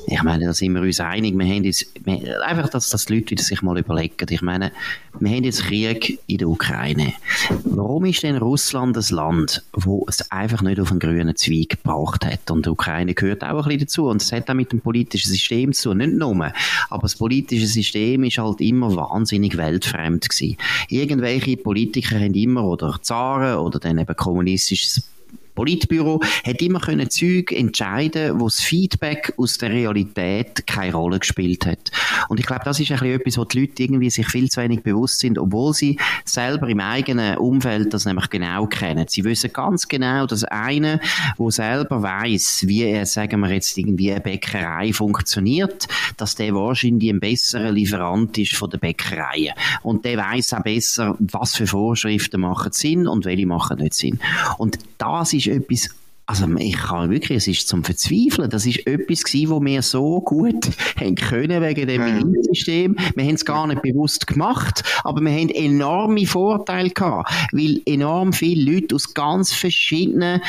ich 0.07 0.23
meine, 0.23 0.47
da 0.47 0.55
sind 0.55 0.73
wir 0.73 0.83
uns 0.83 0.99
einig, 0.99 1.39
wir 1.39 1.47
haben 1.47 1.65
jetzt, 1.65 1.87
wir, 2.05 2.45
einfach, 2.45 2.69
dass, 2.69 2.91
dass 2.91 3.05
die 3.05 3.15
Leute 3.15 3.31
wieder 3.31 3.43
sich 3.45 3.63
mal 3.63 3.79
überlegen. 3.79 4.27
Ich 4.31 4.43
meine, 4.43 4.73
wir 5.21 5.31
haben 5.31 5.45
jetzt 5.45 5.65
Krieg 5.65 6.19
in 6.27 6.39
der 6.39 6.49
Ukraine. 6.49 7.13
Warum 7.65 8.05
ist 8.05 8.23
denn 8.23 8.37
Russland 8.37 8.97
ein 8.97 9.15
Land, 9.15 9.63
wo 9.73 10.05
es 10.09 10.31
einfach 10.31 10.63
nicht 10.63 10.81
auf 10.81 10.91
einen 10.91 11.01
grünen 11.01 11.37
Zweig 11.37 11.71
gebracht 11.83 12.25
hat? 12.25 12.51
Und 12.51 12.67
die 12.67 12.71
Ukraine 12.71 13.15
gehört 13.15 13.45
auch 13.45 13.65
ein 13.65 13.65
bisschen 13.65 13.81
dazu. 13.81 14.09
Und 14.09 14.23
es 14.23 14.33
hat 14.33 14.49
auch 14.49 14.55
mit 14.55 14.73
dem 14.73 14.81
politischen 14.81 15.31
System 15.31 15.73
zu 15.73 15.91
tun. 15.91 15.99
Nicht 15.99 16.15
nur. 16.15 16.53
Aber 16.91 17.03
das 17.03 17.17
politische 17.17 17.67
System 17.67 18.25
ist 18.25 18.39
halt 18.39 18.61
immer 18.61 18.95
wahnsinnig 18.95 19.57
weltfremd 19.57 20.29
gewesen. 20.29 20.57
Irgendwelche 20.89 21.57
Politiker 21.57 22.19
haben 22.19 22.35
immer, 22.35 22.65
oder 22.65 22.99
Zaren, 23.03 23.59
oder 23.59 23.79
dann 23.79 23.99
eben 23.99 24.17
kommunistisches 24.17 25.03
Politbüro 25.59 26.21
hat 26.47 26.63
immer 26.63 26.79
können 26.79 27.11
Züg 27.11 27.51
entscheiden, 27.51 28.39
wo 28.39 28.45
das 28.45 28.61
Feedback 28.61 29.35
aus 29.39 29.59
der 29.59 29.71
Realität 29.71 30.69
keine 30.69 30.95
Rolle 30.95 31.19
gespielt 31.19 31.67
hat. 31.67 31.91
Und 32.29 32.39
ich 32.39 32.47
glaube, 32.47 32.63
das 32.65 32.79
ist 32.79 32.93
ein 32.93 33.05
etwas, 33.05 33.39
wo 33.39 33.45
die 33.45 33.63
Leute 33.63 33.83
irgendwie 33.83 34.09
sich 34.09 34.29
viel 34.29 34.49
zu 34.49 34.61
wenig 34.61 34.85
bewusst 34.85 35.19
sind, 35.19 35.37
obwohl 35.37 35.75
sie 35.75 35.99
selber 36.25 36.69
im 36.69 36.79
eigenen 36.79 37.39
Umfeld 37.39 37.93
das 37.93 38.05
nämlich 38.05 38.31
genau 38.31 38.67
kennen. 38.67 39.07
Sie 39.09 39.25
wissen 39.25 39.53
ganz 39.53 39.89
genau, 39.89 40.27
dass 40.27 40.45
einer, 40.45 41.01
wo 41.37 41.51
selber 41.51 42.05
weiß, 42.05 42.65
wie 42.69 42.85
er, 42.85 43.05
sagen 43.07 43.41
wir 43.41 43.51
jetzt 43.51 43.77
irgendwie 43.77 44.13
eine 44.13 44.21
Bäckerei 44.21 44.93
funktioniert, 44.93 45.89
dass 46.17 46.37
der 46.37 46.55
wahrscheinlich 46.55 47.11
ein 47.11 47.19
besserer 47.19 47.73
Lieferant 47.73 48.39
ist 48.39 48.55
von 48.55 48.71
der 48.71 48.79
Bäckerei. 48.79 49.53
Und 49.83 50.05
der 50.05 50.19
weiß 50.19 50.53
auch 50.55 50.63
besser, 50.63 51.17
was 51.19 51.57
für 51.57 51.67
Vorschriften 51.67 52.43
machen 52.43 52.71
Sinn 52.71 53.09
und 53.09 53.25
welche 53.25 53.47
machen 53.47 53.79
nicht 53.79 53.95
Sinn. 53.95 54.21
Und 54.59 54.79
das 54.99 55.33
ist 55.33 55.48
etwas 55.49 55.89
also 56.29 56.47
ich 56.59 56.77
kann 56.77 57.09
wirklich, 57.09 57.39
es 57.39 57.49
ist 57.49 57.69
zum 57.69 57.83
Verzweifeln. 57.83 58.51
Das 58.51 58.67
ist 58.67 58.87
etwas 58.87 59.25
gewesen, 59.25 59.49
wo 59.49 59.65
wir 59.65 59.81
so 59.81 60.21
gut 60.21 60.69
haben 61.01 61.15
können 61.15 61.63
wegen 61.63 61.89
dem 61.89 62.05
Milizsystem. 62.05 62.97
Wir 63.15 63.25
haben 63.25 63.35
es 63.35 63.47
gar 63.47 63.67
nicht 63.67 63.81
bewusst 63.81 64.27
gemacht, 64.27 64.85
aber 65.05 65.23
wir 65.23 65.33
haben 65.33 65.49
enorme 65.49 66.27
Vorteile 66.27 66.91
gehabt, 66.91 67.33
weil 67.53 67.81
enorm 67.87 68.35
viele 68.35 68.73
Leute 68.73 68.95
aus 68.95 69.15
ganz 69.15 69.55
verschiedenen 69.55 70.43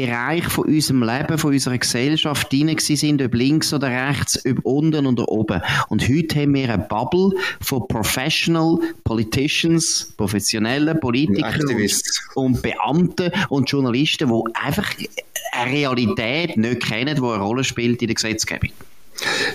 Bereich 0.00 0.44
von 0.44 0.64
unserem 0.64 1.02
Leben, 1.02 1.36
von 1.36 1.52
unserer 1.52 1.76
Gesellschaft 1.76 2.50
drin 2.50 2.74
sind, 2.78 3.20
ob 3.20 3.34
links 3.34 3.74
oder 3.74 3.88
rechts, 3.88 4.42
ob 4.46 4.64
unten 4.64 5.06
oder 5.06 5.28
oben. 5.28 5.60
Und 5.88 6.08
heute 6.08 6.40
haben 6.40 6.54
wir 6.54 6.72
eine 6.72 6.82
Bubble 6.82 7.32
von 7.60 7.86
Professional 7.86 8.78
Politicians, 9.04 10.14
professionellen 10.16 10.98
Politikern 11.00 11.62
und 12.34 12.62
Beamten 12.62 13.30
und 13.50 13.70
Journalisten, 13.70 14.28
die 14.28 14.54
einfach 14.54 14.90
eine 15.52 15.70
Realität 15.70 16.56
nicht 16.56 16.80
kennen, 16.86 17.16
die 17.16 17.22
eine 17.22 17.38
Rolle 17.38 17.64
spielt 17.64 18.00
in 18.00 18.08
der 18.08 18.14
Gesetzgebung. 18.14 18.70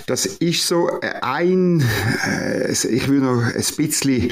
Das 0.06 0.26
ist 0.26 0.66
so 0.66 0.90
ein, 1.22 1.82
äh, 2.26 2.72
ich 2.72 3.08
will 3.08 3.20
noch 3.20 3.42
ein 3.42 3.52
bisschen, 3.76 4.30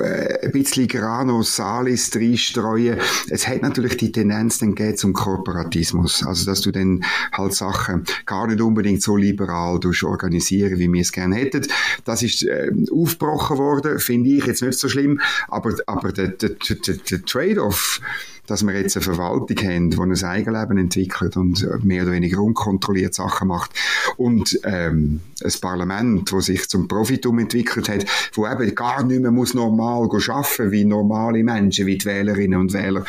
äh, 0.00 0.46
ein 0.46 0.52
bisschen 0.52 0.88
Grano 0.88 1.42
Salis 1.42 2.14
reinstreuen. 2.14 2.98
Es 3.28 3.46
hat 3.46 3.62
natürlich 3.62 3.96
die 3.96 4.12
Tendenz, 4.12 4.58
dann 4.58 4.74
geht 4.74 4.98
zum 4.98 5.12
Korporatismus. 5.12 6.24
Also, 6.26 6.46
dass 6.46 6.60
du 6.60 6.70
dann 6.70 7.04
halt 7.32 7.54
Sachen 7.54 8.04
gar 8.26 8.46
nicht 8.46 8.60
unbedingt 8.60 9.02
so 9.02 9.16
liberal 9.16 9.80
organisieren, 10.02 10.78
wie 10.78 10.92
wir 10.92 11.00
es 11.00 11.12
gerne 11.12 11.36
hätten. 11.36 11.66
Das 12.04 12.22
ist 12.22 12.42
äh, 12.42 12.70
aufgebrochen 12.90 13.58
worden, 13.58 13.98
finde 13.98 14.30
ich 14.30 14.46
jetzt 14.46 14.62
nicht 14.62 14.78
so 14.78 14.88
schlimm, 14.88 15.20
aber, 15.48 15.74
aber 15.86 16.12
der, 16.12 16.28
der, 16.28 16.50
der, 16.50 16.94
der 16.96 17.24
Trade-off, 17.24 18.00
dass 18.46 18.66
wir 18.66 18.74
jetzt 18.74 18.96
eine 18.96 19.04
Verwaltung 19.04 19.56
haben, 19.58 19.90
die 19.90 19.98
ein 19.98 20.24
Eigenleben 20.24 20.78
entwickelt 20.78 21.36
und 21.36 21.84
mehr 21.84 22.02
oder 22.02 22.12
weniger 22.12 22.40
unkontrolliert 22.40 23.14
Sachen 23.14 23.48
macht 23.48 23.70
und 24.16 24.58
ähm, 24.64 25.20
ein 25.42 25.52
Parlament, 25.60 26.32
das 26.32 26.46
sich 26.46 26.68
zum 26.68 26.88
Profitum 26.88 27.38
entwickelt 27.38 27.88
hat, 27.88 28.04
wo 28.34 28.46
eben 28.46 28.74
gar 28.74 29.04
nicht 29.04 29.22
mehr 29.22 29.30
muss 29.30 29.54
normal 29.54 30.08
arbeiten 30.08 30.70
wie 30.70 30.84
normale 30.84 31.44
Menschen, 31.44 31.86
wie 31.86 31.98
die 31.98 32.04
Wählerinnen 32.04 32.58
und 32.58 32.72
Wähler. 32.72 33.04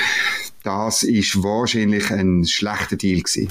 Das 0.64 1.04
ist 1.04 1.44
wahrscheinlich 1.44 2.12
ein 2.12 2.46
schlechter 2.46 2.96
Deal 2.96 3.22
gewesen. 3.22 3.50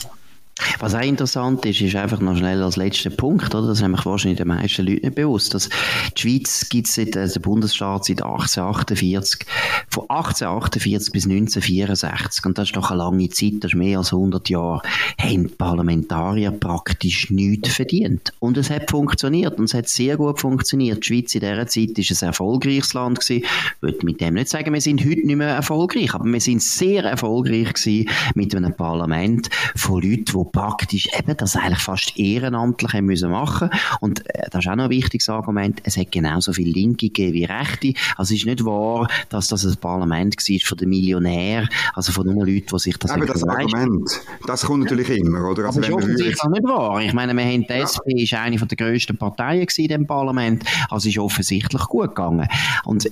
Was 0.79 0.95
auch 0.95 1.01
interessant 1.01 1.65
ist, 1.67 1.81
ist 1.81 1.97
einfach 1.97 2.21
noch 2.21 2.37
schnell 2.37 2.63
als 2.63 2.77
letzter 2.77 3.11
Punkt, 3.11 3.55
oder? 3.55 3.69
Das 3.69 3.79
ist 3.79 3.83
nämlich 3.83 4.05
wahrscheinlich 4.05 4.39
den 4.39 4.49
meisten 4.49 4.87
Leuten 4.87 5.07
nicht 5.07 5.15
bewusst, 5.15 5.55
dass 5.55 5.69
die 6.17 6.21
Schweiz 6.21 6.69
gibt 6.69 6.89
es 6.89 6.95
seit, 6.95 7.17
also 7.17 7.35
der 7.35 7.41
Bundesstaat 7.41 8.05
seit 8.05 8.23
1848, 8.23 9.47
von 9.89 10.05
1848 10.09 11.13
bis 11.13 11.25
1964, 11.25 12.47
und 12.47 12.59
das 12.59 12.69
ist 12.69 12.77
doch 12.77 12.91
eine 12.91 12.99
lange 12.99 13.29
Zeit, 13.29 13.55
das 13.61 13.73
ist 13.73 13.77
mehr 13.77 13.99
als 13.99 14.13
100 14.13 14.49
Jahre, 14.49 14.83
haben 15.19 15.51
Parlamentarier 15.57 16.51
praktisch 16.51 17.31
nichts 17.31 17.75
verdient. 17.75 18.33
Und 18.39 18.57
es 18.57 18.71
hat 18.71 18.91
funktioniert, 18.91 19.59
und 19.59 19.65
es 19.65 19.75
hat 19.75 19.89
sehr 19.89 20.17
gut 20.17 20.41
funktioniert. 20.41 21.03
Die 21.03 21.07
Schweiz 21.07 21.35
in 21.35 21.41
dieser 21.41 21.67
Zeit 21.67 21.99
ist 21.99 22.23
ein 22.23 22.29
erfolgreiches 22.29 22.95
Land 22.95 23.21
gewesen. 23.21 23.45
Ich 23.45 23.83
würde 23.83 24.07
mit 24.07 24.21
dem 24.21 24.35
nicht 24.35 24.49
sagen, 24.49 24.73
wir 24.73 24.81
sind 24.81 25.05
heute 25.05 25.27
nicht 25.27 25.37
mehr 25.37 25.49
erfolgreich, 25.49 26.15
aber 26.15 26.25
wir 26.25 26.41
sind 26.41 26.63
sehr 26.63 27.05
erfolgreich 27.05 27.75
gewesen 27.75 28.09
mit 28.35 28.55
einem 28.55 28.75
Parlament 28.75 29.49
von 29.77 30.03
Leuten, 30.03 30.25
die 30.25 30.52
praktisch 30.53 31.09
eben 31.19 31.37
das 31.37 31.57
eigentlich 31.57 31.81
fast 31.81 32.19
ehrenamtlich 32.19 32.93
haben 32.93 33.07
müssen 33.07 33.31
machen 33.31 33.71
und 34.01 34.27
äh, 34.29 34.49
das 34.51 34.65
ist 34.65 34.71
auch 34.71 34.77
noch 34.77 34.85
ein 34.85 34.91
wichtiges 34.91 35.29
Argument, 35.29 35.81
es 35.85 35.97
hat 35.97 36.13
genauso 36.13 36.53
viele 36.53 36.73
Linke 36.73 37.07
gegeben 37.07 37.33
wie 37.33 37.45
Rechte, 37.45 37.95
also 38.17 38.35
es 38.35 38.41
ist 38.41 38.47
nicht 38.47 38.65
wahr, 38.65 39.09
dass 39.31 39.49
das 39.49 39.65
ein 39.65 39.77
Parlament 39.77 40.37
war 40.37 40.59
von 40.65 40.79
den 40.79 40.89
Millionären, 40.91 41.69
also 41.95 42.13
von 42.13 42.27
den 42.27 42.37
Leuten, 42.37 42.67
die 42.73 42.79
sich 42.79 42.97
das 42.99 43.11
Aber 43.11 43.27
das 43.27 43.43
Argument, 43.45 44.11
das 44.47 44.65
kommt 44.65 44.85
natürlich 44.85 45.11
immer, 45.11 45.51
oder? 45.51 45.67
Also 45.67 45.81
das 45.81 45.89
ist 45.89 45.95
offensichtlich 45.95 46.45
nicht 46.45 46.65
wahr. 46.65 47.01
Ich 47.01 47.13
meine, 47.13 47.35
wir 47.35 47.45
haben 47.45 47.67
die 47.67 47.73
ja. 47.73 47.85
SP 47.89 48.23
ist 48.23 48.35
eine 48.35 48.57
der 48.57 48.77
grössten 48.77 49.17
Parteien 49.17 49.67
in 49.77 49.89
diesem 49.89 50.07
Parlament, 50.07 50.65
also 50.91 51.09
ist 51.09 51.19
offensichtlich 51.19 51.83
gut 51.83 52.09
gegangen. 52.09 52.49
Und 52.85 53.09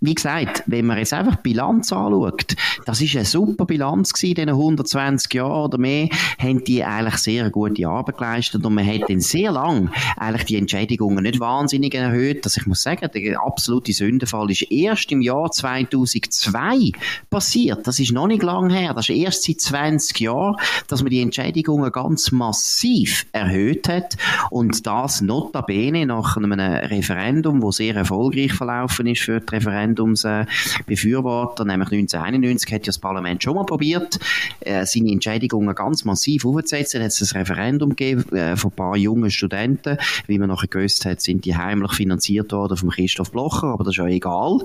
wie 0.00 0.14
gesagt, 0.14 0.62
wenn 0.66 0.86
man 0.86 0.98
jetzt 0.98 1.12
einfach 1.12 1.36
die 1.36 1.42
Bilanz 1.42 1.92
anschaut, 1.92 2.56
das 2.86 3.00
ist 3.00 3.16
eine 3.16 3.24
super 3.24 3.66
Bilanz 3.66 4.12
gewesen, 4.12 4.30
in 4.30 4.46
diesen 4.46 4.48
120 4.50 5.34
Jahren 5.34 5.64
oder 5.64 5.78
mehr, 5.78 6.08
haben 6.38 6.59
die 6.66 6.84
eigentlich 6.84 7.16
sehr 7.16 7.50
gute 7.50 7.88
Arbeit 7.88 8.18
geleistet 8.18 8.64
und 8.64 8.74
man 8.74 8.86
hat 8.86 9.08
dann 9.08 9.20
sehr 9.20 9.52
lang 9.52 9.90
eigentlich 10.16 10.44
die 10.44 10.56
Entschädigungen 10.56 11.22
nicht 11.22 11.40
wahnsinnig 11.40 11.94
erhöht. 11.94 12.44
Also 12.44 12.60
ich 12.60 12.66
muss 12.66 12.82
sagen, 12.82 13.08
der 13.12 13.42
absolute 13.42 13.92
Sündenfall 13.92 14.50
ist 14.50 14.70
erst 14.70 15.10
im 15.12 15.20
Jahr 15.20 15.50
2002 15.50 16.92
passiert. 17.28 17.86
Das 17.86 17.98
ist 17.98 18.12
noch 18.12 18.26
nicht 18.26 18.42
lang 18.42 18.70
her. 18.70 18.94
Das 18.94 19.08
ist 19.08 19.16
erst 19.16 19.44
seit 19.44 19.60
20 19.60 20.20
Jahren, 20.20 20.56
dass 20.88 21.02
man 21.02 21.10
die 21.10 21.20
Entschädigungen 21.20 21.92
ganz 21.92 22.32
massiv 22.32 23.26
erhöht 23.32 23.88
hat 23.88 24.16
und 24.50 24.86
das 24.86 25.20
notabene 25.20 26.06
nach 26.06 26.36
einem 26.36 26.52
Referendum, 26.52 27.62
wo 27.62 27.70
sehr 27.70 27.96
erfolgreich 27.96 28.52
verlaufen 28.52 29.06
ist 29.06 29.22
für 29.22 29.40
die 29.40 29.54
Referendumsbefürworter, 29.54 31.64
nämlich 31.64 31.92
1991 31.92 32.72
hat 32.72 32.86
ja 32.86 32.86
das 32.86 32.98
Parlament 32.98 33.42
schon 33.42 33.54
mal 33.54 33.64
probiert, 33.64 34.18
äh, 34.60 34.84
seine 34.86 35.12
Entschädigungen 35.12 35.74
ganz 35.74 36.04
massiv 36.04 36.44
aufzusetzen. 36.56 37.02
Hat 37.02 37.08
es 37.08 37.34
ein 37.34 37.38
Referendum 37.38 37.90
gegeben 37.90 38.36
äh, 38.36 38.56
von 38.56 38.70
ein 38.70 38.76
paar 38.76 38.96
jungen 38.96 39.30
Studenten. 39.30 39.98
Wie 40.26 40.38
man 40.38 40.48
nachher 40.48 40.68
gewusst 40.68 41.04
hat, 41.04 41.20
sind 41.20 41.44
die 41.44 41.56
heimlich 41.56 41.92
finanziert 41.92 42.52
worden 42.52 42.76
von 42.76 42.90
Christoph 42.90 43.32
Blocher, 43.32 43.68
aber 43.68 43.84
das 43.84 43.94
ist 43.94 43.98
ja 43.98 44.06
egal, 44.06 44.58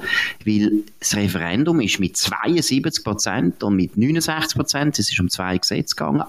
weil 0.45 0.83
das 0.99 1.15
Referendum 1.15 1.81
ist 1.81 1.99
mit 1.99 2.17
72 2.17 3.03
Prozent 3.03 3.63
und 3.63 3.75
mit 3.75 3.97
69 3.97 4.57
Prozent, 4.57 4.99
es 4.99 5.11
ist 5.11 5.19
um 5.19 5.29
zwei 5.29 5.57
Gesetze 5.57 5.95
gegangen, 5.95 6.23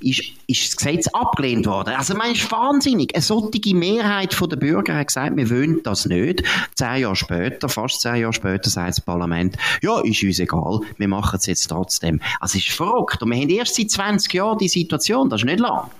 ist, 0.00 0.22
ist 0.46 0.68
das 0.68 0.76
Gesetz 0.76 1.08
abgelehnt 1.08 1.66
worden. 1.66 1.94
Also 1.94 2.14
man 2.14 2.32
ist 2.32 2.50
wahnsinnig. 2.50 3.14
Eine 3.14 3.22
solche 3.22 3.74
Mehrheit 3.74 4.36
der 4.40 4.56
Bürger 4.56 4.96
hat 4.96 5.08
gesagt, 5.08 5.36
wir 5.36 5.50
wollen 5.50 5.80
das 5.82 6.06
nicht. 6.06 6.42
Zehn 6.74 7.02
Jahre 7.02 7.16
später, 7.16 7.68
fast 7.68 8.00
zehn 8.00 8.16
Jahre 8.16 8.32
später, 8.32 8.70
sagt 8.70 8.90
das 8.90 9.00
Parlament, 9.00 9.56
ja, 9.82 10.00
ist 10.00 10.22
uns 10.22 10.38
egal, 10.38 10.80
wir 10.96 11.08
machen 11.08 11.36
es 11.36 11.46
jetzt 11.46 11.68
trotzdem. 11.68 12.20
Also 12.40 12.58
es 12.58 12.66
ist 12.66 12.76
verrückt. 12.76 13.22
Und 13.22 13.30
wir 13.30 13.38
haben 13.38 13.48
erst 13.48 13.76
seit 13.76 13.90
20 13.90 14.32
Jahren 14.34 14.58
die 14.58 14.68
Situation, 14.68 14.99
das 15.00 15.40
ist 15.40 15.44
nicht 15.44 15.60
lang. 15.60 15.90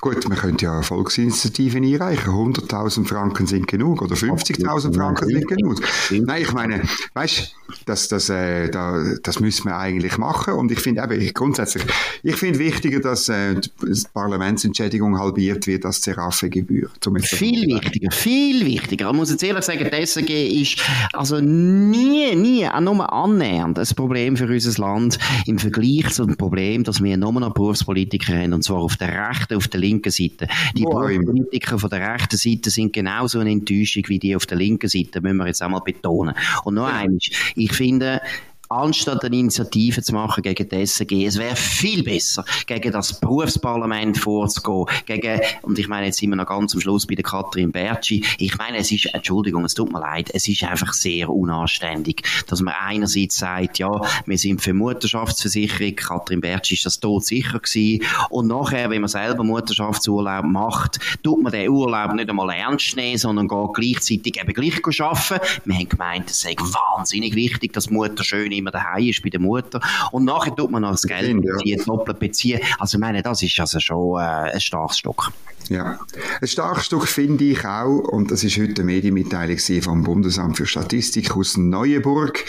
Gut, 0.00 0.28
man 0.28 0.38
könnte 0.38 0.64
ja 0.64 0.82
Volksinitiativen 0.82 1.84
einreichen. 1.84 2.32
100.000 2.32 3.06
Franken 3.06 3.46
sind 3.46 3.66
genug 3.66 4.02
oder 4.02 4.14
50.000 4.14 4.94
Franken 4.94 5.28
sind 5.28 5.48
genug. 5.48 5.80
Nein, 6.10 6.42
ich 6.42 6.52
meine, 6.52 6.82
weißt 7.14 7.54
das, 7.86 8.08
das, 8.08 8.28
äh, 8.28 8.68
da, 8.68 9.02
das 9.22 9.40
müssen 9.40 9.66
wir 9.66 9.76
eigentlich 9.76 10.18
machen. 10.18 10.54
Und 10.54 10.72
ich 10.72 10.80
finde 10.80 11.02
eben, 11.02 11.32
grundsätzlich, 11.32 11.84
ich 12.22 12.36
finde 12.36 12.58
wichtiger, 12.58 13.00
dass 13.00 13.28
äh, 13.28 13.56
die 13.56 14.02
Parlamentsentschädigung 14.12 15.18
halbiert 15.18 15.66
wird 15.66 15.84
als 15.84 16.00
die 16.00 16.10
Seraphe-Gebühr. 16.10 16.90
Viel 17.22 17.66
wichtiger, 17.66 18.10
viel 18.10 18.66
wichtiger. 18.66 19.10
Ich 19.10 19.16
muss 19.16 19.30
jetzt 19.30 19.42
ehrlich 19.42 19.64
sagen, 19.64 19.88
die 19.90 20.06
SRG 20.06 20.62
ist 20.62 20.80
also 21.12 21.40
nie, 21.40 22.34
nie, 22.34 22.66
auch 22.66 22.80
nur 22.80 23.12
annähernd 23.12 23.78
ein 23.78 23.88
Problem 23.96 24.36
für 24.36 24.46
unser 24.46 24.80
Land 24.80 25.18
im 25.46 25.58
Vergleich 25.58 26.10
zu 26.10 26.26
dem 26.26 26.36
Problem, 26.36 26.84
dass 26.84 27.02
wir 27.02 27.16
nur 27.16 27.32
noch 27.32 27.52
Berufspolitiker 27.52 28.34
haben, 28.34 28.49
und 28.52 28.62
zwar 28.62 28.78
auf 28.78 28.96
der 28.96 29.28
rechten, 29.28 29.56
auf 29.56 29.68
der 29.68 29.80
linken 29.80 30.10
Seite. 30.10 30.48
Die 30.76 30.84
oh, 30.84 30.90
Berufspolitiker 30.90 31.78
von 31.78 31.90
der 31.90 32.14
rechten 32.14 32.36
Seite 32.36 32.70
sind 32.70 32.92
genauso 32.92 33.40
eine 33.40 33.50
Enttäuschung 33.50 34.04
wie 34.08 34.18
die 34.18 34.36
auf 34.36 34.46
der 34.46 34.58
linken 34.58 34.88
Seite, 34.88 35.20
müssen 35.20 35.36
wir 35.36 35.46
jetzt 35.46 35.62
einmal 35.62 35.80
betonen. 35.80 36.34
Und 36.64 36.74
noch 36.74 36.88
ja. 36.88 36.96
eins, 36.96 37.30
ich 37.54 37.72
finde, 37.72 38.20
anstatt 38.70 39.24
eine 39.24 39.36
Initiative 39.36 40.00
zu 40.00 40.14
machen 40.14 40.42
gegen 40.42 40.68
die 40.68 40.76
SG. 40.76 41.26
Es 41.26 41.36
wäre 41.36 41.56
viel 41.56 42.04
besser, 42.04 42.44
gegen 42.66 42.92
das 42.92 43.18
Berufsparlament 43.18 44.16
vorzugehen, 44.16 44.86
gegen, 45.06 45.40
und 45.62 45.78
ich 45.78 45.88
meine, 45.88 46.06
jetzt 46.06 46.18
sind 46.18 46.30
wir 46.30 46.36
noch 46.36 46.46
ganz 46.46 46.72
am 46.74 46.80
Schluss 46.80 47.04
bei 47.04 47.16
der 47.16 47.24
Katrin 47.24 47.72
Bertschi. 47.72 48.24
Ich 48.38 48.56
meine, 48.58 48.78
es 48.78 48.92
ist, 48.92 49.12
Entschuldigung, 49.12 49.64
es 49.64 49.74
tut 49.74 49.92
mir 49.92 49.98
leid, 49.98 50.30
es 50.32 50.46
ist 50.46 50.62
einfach 50.62 50.92
sehr 50.92 51.28
unanständig, 51.28 52.22
dass 52.46 52.60
man 52.60 52.74
einerseits 52.80 53.38
sagt, 53.38 53.80
ja, 53.80 53.90
wir 54.24 54.38
sind 54.38 54.62
für 54.62 54.72
Mutterschaftsversicherung, 54.72 55.96
Katrin 55.96 56.40
Bertschi 56.40 56.74
ist 56.74 56.86
das 56.86 57.00
tot 57.00 57.24
sicher 57.24 57.58
gewesen, 57.58 58.04
und 58.30 58.46
nachher, 58.46 58.88
wenn 58.88 59.00
man 59.00 59.08
selber 59.08 59.42
Mutterschaftsurlaub 59.42 60.44
macht, 60.44 61.00
tut 61.24 61.42
man 61.42 61.50
den 61.50 61.70
Urlaub 61.70 62.14
nicht 62.14 62.30
einmal 62.30 62.50
ernst 62.50 62.94
nehmen, 62.94 63.18
sondern 63.18 63.48
geht 63.48 63.74
gleichzeitig 63.74 64.40
eben 64.40 64.54
gleich 64.54 65.00
arbeiten. 65.00 65.44
Wir 65.64 65.74
haben 65.74 65.88
gemeint, 65.88 66.30
es 66.30 66.40
sei 66.40 66.54
wahnsinnig 66.56 67.34
wichtig, 67.34 67.72
dass 67.72 67.90
Mutter 67.90 68.22
schön 68.22 68.59
immer 68.60 68.70
daheim 68.70 69.08
ist 69.08 69.22
bei 69.22 69.30
der 69.30 69.40
Mutter. 69.40 69.80
Und 70.12 70.24
nachher 70.24 70.54
tut 70.54 70.70
man 70.70 70.82
noch 70.82 70.92
das 70.92 71.02
Geld 71.02 71.24
Stimmt, 71.24 71.46
beziehen, 71.46 71.78
ja. 71.78 71.84
doppelt 71.84 72.18
beziehen. 72.18 72.60
Also 72.78 72.96
ich 72.96 73.00
meine, 73.00 73.22
das 73.22 73.42
ist 73.42 73.58
also 73.58 73.80
schon 73.80 74.20
äh, 74.20 74.52
ein 74.52 74.60
starkes 74.60 74.98
Stück. 74.98 75.32
Ja, 75.68 76.00
ein 76.40 76.48
starkes 76.48 76.86
Stück 76.86 77.06
finde 77.06 77.44
ich 77.44 77.64
auch, 77.64 78.00
und 78.00 78.32
das 78.32 78.42
ist 78.42 78.58
heute 78.58 78.82
eine 78.82 78.92
Medienmitteilung 78.92 79.58
vom 79.82 80.02
Bundesamt 80.02 80.56
für 80.56 80.66
Statistik 80.66 81.36
aus 81.36 81.56
Neuenburg, 81.56 82.44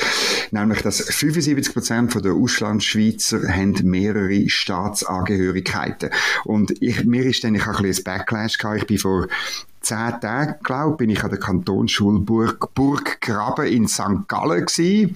nämlich, 0.50 0.82
dass 0.82 1.02
75 1.02 1.72
Prozent 1.72 2.26
der 2.26 2.34
Auslandsschweizer 2.34 3.48
haben 3.48 3.76
mehrere 3.84 4.50
Staatsangehörigkeiten. 4.50 6.10
Und 6.46 6.82
ich, 6.82 7.04
mir 7.04 7.26
ist 7.26 7.44
dann, 7.44 7.54
ich 7.54 7.66
habe 7.68 7.78
ein 7.78 7.84
bisschen 7.84 8.06
Backlash 8.06 8.58
gehabt, 8.58 8.78
ich 8.78 8.88
bin 8.88 8.98
vor 8.98 9.28
zehn 9.82 10.20
Tagen, 10.22 10.56
glaube 10.64 10.98
bin 10.98 11.10
ich 11.10 11.24
an 11.24 11.30
der 11.30 11.40
Kantonsschule 11.40 12.20
Burg, 12.20 12.74
Burggraben 12.74 13.66
in 13.66 13.88
St. 13.88 14.28
Gallen 14.28 14.66
gewesen. 14.66 15.16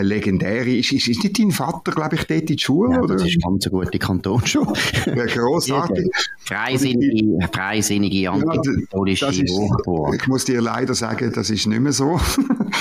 legendäre, 0.00 0.70
ist, 0.70 0.92
ist, 0.92 1.08
ist 1.08 1.22
nicht 1.22 1.38
dein 1.38 1.50
Vater, 1.50 1.92
glaube 1.92 2.16
ich, 2.16 2.24
dort 2.24 2.40
in 2.40 2.56
die 2.56 2.58
Schule? 2.58 2.94
Ja, 2.94 3.02
oder? 3.02 3.16
das 3.16 3.26
ist 3.26 3.42
ganz 3.42 3.66
eine 3.66 3.72
gute 3.72 3.98
Kantonsschule. 3.98 4.72
Ja, 5.06 5.26
grossartig. 5.26 6.08
Freisinnige, 6.38 7.48
freisinnige 7.52 8.30
antikatholische 8.30 9.30
ja, 9.30 10.12
Ich 10.14 10.26
muss 10.26 10.44
dir 10.44 10.60
leider 10.60 10.94
sagen, 10.94 11.32
das 11.34 11.50
ist 11.50 11.66
nicht 11.66 11.80
mehr 11.80 11.92
so. 11.92 12.18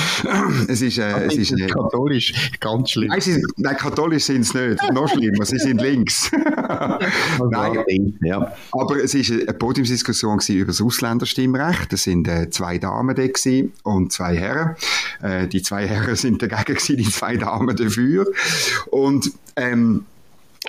es 0.68 0.82
ist, 0.82 0.98
äh, 0.98 1.26
es 1.26 1.36
ist 1.36 1.52
äh, 1.52 1.68
katholisch, 1.68 2.34
ganz 2.60 2.92
schlimm. 2.92 3.10
Nein, 3.10 3.22
sind, 3.22 3.46
nein 3.58 3.78
katholisch 3.78 4.24
sind 4.24 4.42
es 4.42 4.54
nicht, 4.54 4.94
noch 4.94 5.08
schlimmer, 5.08 5.46
sie 5.46 5.58
sind 5.58 5.82
links. 5.82 6.32
nein, 7.52 8.18
ja. 8.22 8.54
aber 8.72 9.04
es 9.04 9.14
war 9.14 9.40
eine 9.40 9.54
Podiumsdiskussion 9.54 10.40
über 10.50 10.68
das 10.68 10.82
Ausländerstimmrecht. 10.82 11.94
Es 11.94 12.04
sind 12.04 12.28
äh, 12.28 12.50
zwei 12.50 12.78
Damen 12.78 13.16
da 13.16 13.24
und 13.84 14.12
zwei 14.12 14.36
Herren. 14.36 14.76
Äh, 15.22 15.48
die 15.48 15.62
zwei 15.62 15.88
Herren 15.88 16.16
sind 16.16 16.42
dagegen 16.42 16.76
gewesen, 16.76 16.98
die 16.98 17.10
zwei 17.10 17.38
Damen 17.38 17.76
dafür. 17.76 18.28
Und 18.92 19.32
ähm, 19.56 20.06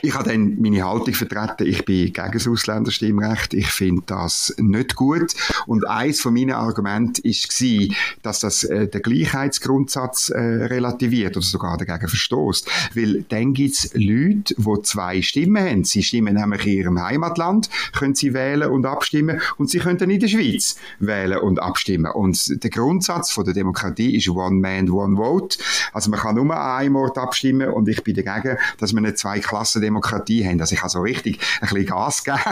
ich 0.03 0.15
habe 0.15 0.31
dann 0.31 0.61
meine 0.61 0.85
Haltung 0.85 1.15
vertreten, 1.15 1.67
ich 1.67 1.85
bin 1.85 2.13
gegen 2.13 2.33
das 2.33 2.47
Ausländerstimmrecht, 2.47 3.55
ich 3.55 3.69
finde 3.69 4.03
das 4.07 4.55
nicht 4.59 4.95
gut. 4.95 5.35
Und 5.67 5.87
eins 5.87 6.21
von 6.21 6.35
meinen 6.35 6.53
Argumenten 6.53 7.25
war, 7.25 7.97
dass 8.23 8.41
das 8.41 8.65
äh, 8.65 8.89
den 8.89 9.03
Gleichheitsgrundsatz 9.03 10.31
äh, 10.31 10.39
relativiert 10.39 11.37
oder 11.37 11.47
sogar 11.47 11.77
dagegen 11.79 12.09
verstoßt, 12.09 12.69
weil 12.95 13.25
dann 13.29 13.55
gibt 13.55 13.75
es 13.75 13.95
Leute, 13.95 14.55
die 14.57 14.83
zwei 14.83 15.23
Stimmen 15.23 15.65
haben, 15.65 15.85
sie 15.85 16.03
stimmen 16.03 16.35
nämlich 16.35 16.67
in 16.67 16.73
ihrem 16.73 17.03
Heimatland, 17.03 17.71
können 17.97 18.15
sie 18.15 18.35
wählen 18.35 18.71
und 18.71 18.87
abstimmen. 18.87 19.41
Und 19.57 19.71
sie 19.71 19.79
können 19.79 19.99
dann 19.99 20.11
in 20.11 20.21
der 20.21 20.29
Schweiz 20.29 20.77
wählen 20.99 21.39
und 21.39 21.61
abstimmen. 21.61 22.13
Und 22.13 22.63
der 22.63 22.71
Grundsatz 22.71 23.31
von 23.31 23.45
der 23.45 23.55
Demokratie 23.55 24.17
ist 24.17 24.29
One 24.29 24.57
Man, 24.57 24.91
One 24.91 25.17
Vote, 25.17 25.59
also 25.93 26.11
man 26.11 26.21
kann 26.21 26.35
nur 26.35 26.55
an 26.55 26.81
einem 26.81 26.97
Ort 26.97 27.19
abstimmen 27.19 27.71
und 27.71 27.89
ich 27.89 28.03
bin 28.05 28.15
dagegen, 28.15 28.59
dass 28.79 28.93
man 28.93 29.05
nicht 29.05 29.19
zwei 29.19 29.41
Klassen 29.41 29.83
Demokratie 29.87 30.47
haben. 30.47 30.61
Also 30.61 30.75
ich 30.75 30.81
habe 30.81 30.91
so 30.91 31.01
richtig 31.01 31.39
ein 31.61 31.69
bisschen 31.69 31.87
Gas 31.87 32.25
gegeben. 32.25 32.43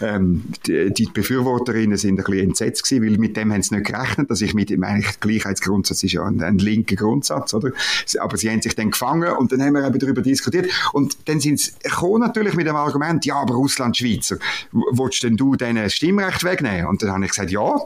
Ähm, 0.00 0.44
die, 0.66 0.92
die, 0.92 1.06
Befürworterinnen 1.06 1.96
sind 1.96 2.18
ein 2.18 2.24
bisschen 2.24 2.48
entsetzt 2.48 2.88
gewesen, 2.88 3.04
weil 3.04 3.18
mit 3.18 3.36
dem 3.36 3.52
haben 3.52 3.62
sie 3.62 3.74
nicht 3.74 3.86
gerechnet, 3.86 4.30
dass 4.30 4.40
ich 4.40 4.54
mit, 4.54 4.76
meine, 4.76 5.04
Gleichheitsgrundsatz 5.20 6.02
ist 6.02 6.12
ja 6.12 6.24
ein, 6.24 6.42
ein 6.42 6.58
linker 6.58 6.96
Grundsatz, 6.96 7.54
oder? 7.54 7.70
Aber 8.18 8.36
sie 8.36 8.50
haben 8.50 8.60
sich 8.60 8.74
dann 8.74 8.90
gefangen 8.90 9.32
und 9.36 9.52
dann 9.52 9.62
haben 9.62 9.74
wir 9.74 9.86
eben 9.86 9.98
darüber 9.98 10.22
diskutiert 10.22 10.68
und 10.92 11.16
dann 11.28 11.40
sind 11.40 11.60
sie 11.60 11.72
natürlich 12.18 12.54
mit 12.54 12.66
dem 12.66 12.76
Argument, 12.76 13.24
ja, 13.24 13.36
aber 13.36 13.54
Russland-Schweizer, 13.54 14.38
willst 14.72 15.22
denn 15.22 15.36
du 15.36 15.56
denen 15.56 15.88
Stimmrecht 15.90 16.44
wegnehmen? 16.44 16.86
Und 16.86 17.02
dann 17.02 17.12
habe 17.12 17.24
ich 17.24 17.30
gesagt, 17.30 17.50
ja, 17.50 17.76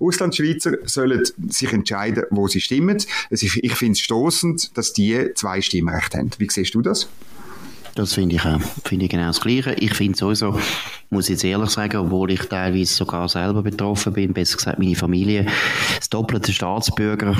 Russland-Schweizer 0.00 0.72
sollen 0.84 1.22
sich 1.48 1.72
entscheiden, 1.72 2.24
wo 2.30 2.48
sie 2.48 2.60
stimmen. 2.60 2.98
Ich, 3.30 3.62
ich 3.62 3.74
finde 3.74 3.92
es 3.92 4.00
stoßend, 4.00 4.76
dass 4.76 4.92
die 4.92 5.30
zwei 5.34 5.60
Stimmrecht 5.60 6.14
haben. 6.14 6.30
Wie 6.38 6.48
siehst 6.50 6.74
du 6.74 6.82
das? 6.82 7.08
Das 7.94 8.14
finde 8.14 8.36
ich 8.36 8.44
auch. 8.44 8.60
Finde 8.84 9.06
ich 9.06 9.10
genau 9.10 9.26
das 9.26 9.40
Gleiche. 9.40 9.74
Ich 9.74 9.94
finde 9.94 10.16
sowieso, 10.16 10.58
muss 11.10 11.26
ich 11.26 11.30
jetzt 11.30 11.44
ehrlich 11.44 11.70
sagen, 11.70 11.96
obwohl 11.96 12.30
ich 12.30 12.40
teilweise 12.40 12.94
sogar 12.94 13.28
selber 13.28 13.62
betroffen 13.62 14.12
bin, 14.12 14.32
besser 14.32 14.56
gesagt 14.56 14.78
meine 14.78 14.94
Familie, 14.94 15.46
das 15.96 16.08
doppelte 16.08 16.52
Staatsbürger, 16.52 17.36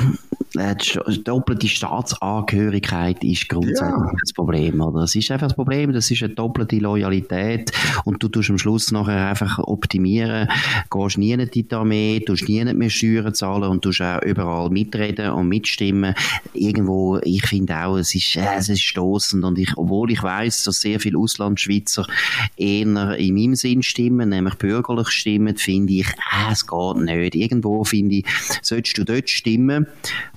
die 0.53 1.23
doppelte 1.23 1.67
Staatsangehörigkeit 1.67 3.23
ist 3.23 3.49
grundsätzlich 3.49 3.89
ja. 3.89 4.11
das 4.21 4.33
Problem, 4.33 4.81
oder? 4.81 5.01
Das 5.01 5.15
ist 5.15 5.31
einfach 5.31 5.47
das 5.47 5.55
Problem, 5.55 5.93
das 5.93 6.09
ist 6.11 6.23
eine 6.23 6.33
doppelte 6.33 6.77
Loyalität 6.77 7.71
und 8.05 8.21
du 8.21 8.27
tust 8.27 8.49
am 8.49 8.57
Schluss 8.57 8.91
nachher 8.91 9.29
einfach 9.29 9.59
optimieren, 9.59 10.47
gehst 10.89 11.17
nie 11.17 11.31
in 11.31 11.49
die 11.49 11.71
Armee, 11.71 12.19
tust 12.19 12.47
nie 12.47 12.63
mehr 12.63 12.89
Steuern 12.89 13.33
zahlen 13.33 13.69
und 13.69 13.81
tust 13.81 14.01
auch 14.01 14.21
überall 14.21 14.69
mitreden 14.69 15.31
und 15.31 15.47
mitstimmen. 15.47 16.15
Irgendwo, 16.53 17.19
ich 17.23 17.45
finde 17.45 17.77
auch, 17.77 17.97
es 17.97 18.13
ist, 18.15 18.35
äh, 18.35 18.55
es 18.57 18.69
ist 18.69 18.81
stoßend 18.81 19.43
und 19.43 19.57
ich, 19.57 19.77
obwohl 19.77 20.11
ich 20.11 20.21
weiß, 20.21 20.63
dass 20.63 20.81
sehr 20.81 20.99
viele 20.99 21.17
Auslandschweizer 21.17 22.05
eher 22.57 23.15
in 23.17 23.35
meinem 23.35 23.55
Sinn 23.55 23.83
stimmen, 23.83 24.29
nämlich 24.29 24.55
bürgerlich 24.55 25.09
stimmen, 25.09 25.57
finde 25.57 25.93
ich, 25.93 26.07
äh, 26.07 26.51
es 26.51 26.67
geht 26.67 26.97
nicht. 26.97 27.35
Irgendwo 27.35 27.83
finde 27.83 28.15
ich, 28.15 28.25
solltest 28.61 28.97
du 28.97 29.03
dort 29.03 29.29
stimmen, 29.29 29.87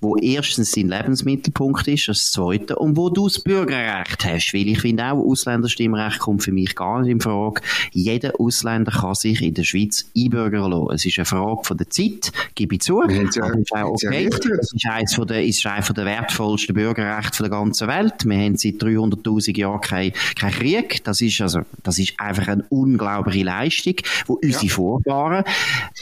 wo 0.04 0.16
erstens 0.16 0.72
dein 0.72 0.88
Lebensmittelpunkt 0.88 1.88
ist, 1.88 2.08
das 2.08 2.30
zweite, 2.30 2.76
und 2.76 2.96
wo 2.96 3.08
du 3.08 3.26
das 3.26 3.40
Bürgerrecht 3.40 4.24
hast. 4.24 4.52
Weil 4.54 4.68
ich 4.68 4.80
finde 4.80 5.04
auch, 5.06 5.24
Ausländerstimmrecht 5.24 6.18
kommt 6.18 6.42
für 6.42 6.52
mich 6.52 6.74
gar 6.76 7.00
nicht 7.00 7.10
in 7.10 7.20
Frage. 7.20 7.62
Jeder 7.92 8.38
Ausländer 8.38 8.92
kann 8.92 9.14
sich 9.14 9.40
in 9.42 9.54
der 9.54 9.64
Schweiz 9.64 10.04
einbürgern 10.16 10.70
lassen. 10.70 10.94
Es 10.94 11.06
ist 11.06 11.18
eine 11.18 11.24
Frage 11.24 11.64
von 11.64 11.76
der 11.76 11.90
Zeit, 11.90 12.32
gebe 12.54 12.74
ich 12.74 12.82
zu. 12.82 13.02
Ja, 13.02 13.24
das 13.24 13.36
ist 13.36 13.72
auch 13.72 13.90
okay. 13.90 14.28
Es 14.60 14.72
ist 14.72 14.86
eines 14.86 15.14
von 15.14 15.26
der, 15.26 15.44
ist 15.44 15.66
eines 15.66 15.88
der 15.88 16.04
wertvollsten 16.04 16.74
Bürgerrechte 16.74 17.42
der 17.42 17.50
ganzen 17.50 17.88
Welt. 17.88 18.24
Wir 18.24 18.38
haben 18.38 18.56
seit 18.56 18.74
300.000 18.74 19.58
Jahren 19.58 19.80
keinen 19.80 20.12
kein 20.36 20.52
Krieg. 20.52 21.02
Das 21.04 21.20
ist 21.20 21.40
also, 21.40 21.60
das 21.82 21.98
ist 21.98 22.14
einfach 22.18 22.48
eine 22.48 22.64
unglaubliche 22.68 23.44
Leistung, 23.44 23.94
die 23.96 24.32
unsere 24.46 24.66
ja. 24.66 24.70
Vorfahren 24.70 25.44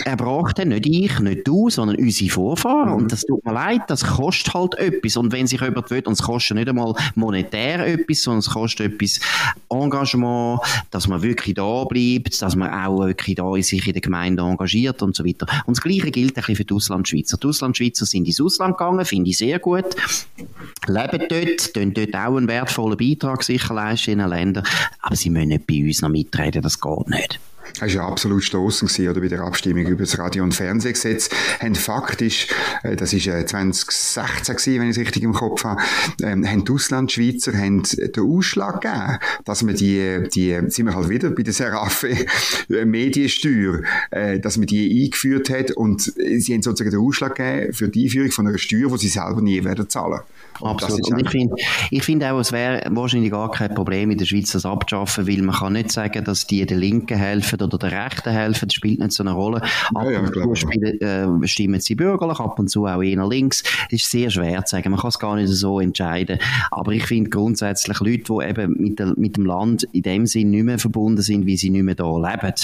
erbracht 0.05 0.59
haben. 0.59 0.71
Nicht 0.71 0.87
ich, 0.87 1.21
nicht 1.21 1.47
du, 1.47 1.71
sondern 1.71 1.97
unsere 1.97 2.31
Vorfahren. 2.31 2.91
Mhm. 2.91 2.97
Und 2.97 3.13
das 3.13 3.23
tut 3.23 3.45
mir 3.45 3.53
leid, 3.53 3.83
das 3.93 4.05
kostet 4.05 4.55
halt 4.55 4.75
etwas. 4.77 5.17
Und 5.17 5.33
wenn 5.33 5.47
sich 5.47 5.61
jemand 5.61 5.91
will, 5.91 6.03
und 6.07 6.15
es 6.15 6.23
kostet 6.23 6.57
nicht 6.57 6.69
einmal 6.69 6.95
monetär 7.15 7.87
etwas, 7.87 8.23
sondern 8.23 8.39
es 8.39 8.49
kostet 8.49 8.93
etwas 8.93 9.21
Engagement, 9.69 10.61
dass 10.91 11.09
man 11.09 11.23
wirklich 11.23 11.55
da 11.55 11.85
bleibt, 11.85 12.41
dass 12.41 12.57
man 12.57 12.71
auch 12.71 13.05
wirklich 13.05 13.37
da 13.37 13.53
sich 13.61 13.87
in 13.87 13.93
der 13.93 14.01
Gemeinde 14.01 14.43
engagiert 14.43 15.03
und 15.03 15.15
so 15.15 15.25
weiter. 15.25 15.47
Und 15.67 15.77
das 15.77 15.83
Gleiche 15.83 16.11
gilt 16.11 16.31
ein 16.31 16.35
bisschen 16.35 16.57
für 16.57 16.65
die 16.65 16.75
Auslandschweizer. 16.75 17.37
Die 17.37 17.47
Auslandschweizer 17.47 18.07
sind 18.07 18.27
ins 18.27 18.41
Ausland 18.41 18.79
gegangen, 18.79 19.05
finde 19.05 19.31
ich 19.31 19.37
sehr 19.37 19.59
gut, 19.59 19.85
leben 20.87 21.27
dort, 21.29 21.75
tun 21.75 21.93
dort 21.93 22.15
auch 22.15 22.37
einen 22.37 22.49
wertvollen 22.49 22.97
Beitrag 22.97 23.43
sicher 23.43 23.75
leisten 23.75 24.13
in 24.13 24.19
den 24.19 24.29
Ländern, 24.29 24.65
aber 25.01 25.17
sie 25.17 25.31
müssen 25.31 25.49
nicht 25.49 25.67
bei 25.67 25.83
uns 25.83 26.01
noch 26.01 26.09
mitreden, 26.09 26.63
das 26.63 26.81
geht 26.81 27.09
nicht. 27.09 27.41
Das 27.73 27.81
war 27.81 27.89
ja 27.89 28.07
absolut 28.07 28.43
stossend 28.43 28.99
oder 28.99 29.21
bei 29.21 29.29
der 29.29 29.41
Abstimmung 29.41 29.87
über 29.87 30.05
das 30.05 30.19
Radio- 30.19 30.45
und 30.45 30.55
Fernsehgesetz, 30.55 31.31
haben 31.61 31.75
faktisch, 31.75 32.49
äh, 32.83 32.97
das 32.97 33.13
war 33.13 33.47
2016 33.47 34.57
gewesen, 34.57 34.81
wenn 34.81 34.91
ich 34.91 34.97
es 34.97 35.01
richtig 35.01 35.23
im 35.23 35.33
Kopf 35.33 35.65
habe, 35.65 35.81
ähm, 36.23 36.47
haben 36.47 36.65
die 36.65 36.73
Auslandschweizer 36.73 37.53
haben 37.57 37.83
den 37.83 38.23
Ausschlag 38.23 38.81
gegeben, 38.81 39.19
dass 39.45 39.63
man 39.63 39.75
die, 39.75 40.29
die, 40.35 40.59
sind 40.69 40.87
wir 40.87 40.95
halt 40.95 41.09
wieder 41.09 41.31
bei 41.31 41.43
der 41.43 41.53
Serafe 41.53 42.09
äh, 42.71 42.85
Mediensteuer, 42.85 43.83
äh, 44.11 44.39
dass 44.39 44.57
man 44.57 44.67
die 44.67 45.05
eingeführt 45.05 45.51
hat 45.51 45.73
und 45.73 46.03
sie 46.03 46.55
haben 46.55 46.63
sozusagen 46.63 46.91
den 46.91 47.01
Ausschlag 47.01 47.35
gegeben 47.37 47.73
für 47.73 47.89
die 47.89 48.05
Einführung 48.05 48.31
von 48.31 48.47
einer 48.47 48.59
Steuer, 48.59 48.89
die 48.91 48.99
sie 48.99 49.09
selber 49.09 49.41
nie 49.41 49.63
werden 49.65 49.89
zahlen. 49.89 50.21
Absolut. 50.61 51.11
Und 51.11 51.21
ich 51.21 51.31
finde 51.31 51.57
ich 51.91 52.03
find 52.03 52.25
auch, 52.25 52.39
es 52.39 52.53
wäre 52.53 52.83
wahrscheinlich 52.91 53.31
gar 53.31 53.51
kein 53.51 53.75
Problem 53.75 54.11
in 54.11 54.19
der 54.19 54.27
Schweiz, 54.27 54.53
das 54.53 54.65
abzuschaffen, 54.65 55.27
weil 55.27 55.43
man 55.43 55.57
kann 55.57 55.73
nicht 55.73 55.91
sagen, 55.91 56.25
dass 56.25 56.47
die 56.47 56.65
der 56.65 56.77
Linken 56.77 57.17
helfen 57.17 57.59
oder 57.63 57.79
der 57.79 58.05
Rechten 58.05 58.31
helfen. 58.31 58.69
Das 58.69 58.75
spielt 58.75 58.99
nicht 58.99 59.13
so 59.13 59.23
eine 59.23 59.33
Rolle. 59.33 59.63
Ab 59.95 60.07
ja, 60.11 60.21
und 60.21 60.33
zu 60.33 60.55
spielen, 60.55 61.01
äh, 61.01 61.49
stimmen 61.49 61.81
sie 61.81 61.95
bürgerlich, 61.95 62.39
ab 62.41 62.59
und 62.59 62.69
zu 62.69 62.87
auch 62.87 63.03
eher 63.03 63.27
links. 63.27 63.63
Das 63.91 64.01
ist 64.01 64.11
sehr 64.11 64.31
schwer 64.31 64.65
zu 64.65 64.77
sagen. 64.77 64.91
Man 64.91 65.01
kann 65.01 65.09
es 65.09 65.19
gar 65.19 65.37
nicht 65.37 65.49
so 65.49 65.81
entscheiden. 65.81 66.39
Aber 66.71 66.93
ich 66.93 67.05
finde 67.05 67.31
grundsätzlich 67.31 67.99
Leute, 68.01 68.25
die 68.25 68.49
eben 68.49 68.75
mit, 68.79 68.99
der, 68.99 69.15
mit 69.17 69.37
dem 69.37 69.47
Land 69.47 69.85
in 69.93 70.03
dem 70.03 70.27
Sinn 70.27 70.51
nicht 70.51 70.65
mehr 70.65 70.79
verbunden 70.79 71.23
sind, 71.23 71.47
wie 71.47 71.57
sie 71.57 71.71
nicht 71.71 71.85
mehr 71.85 71.95
da 71.95 72.05
leben 72.17 72.55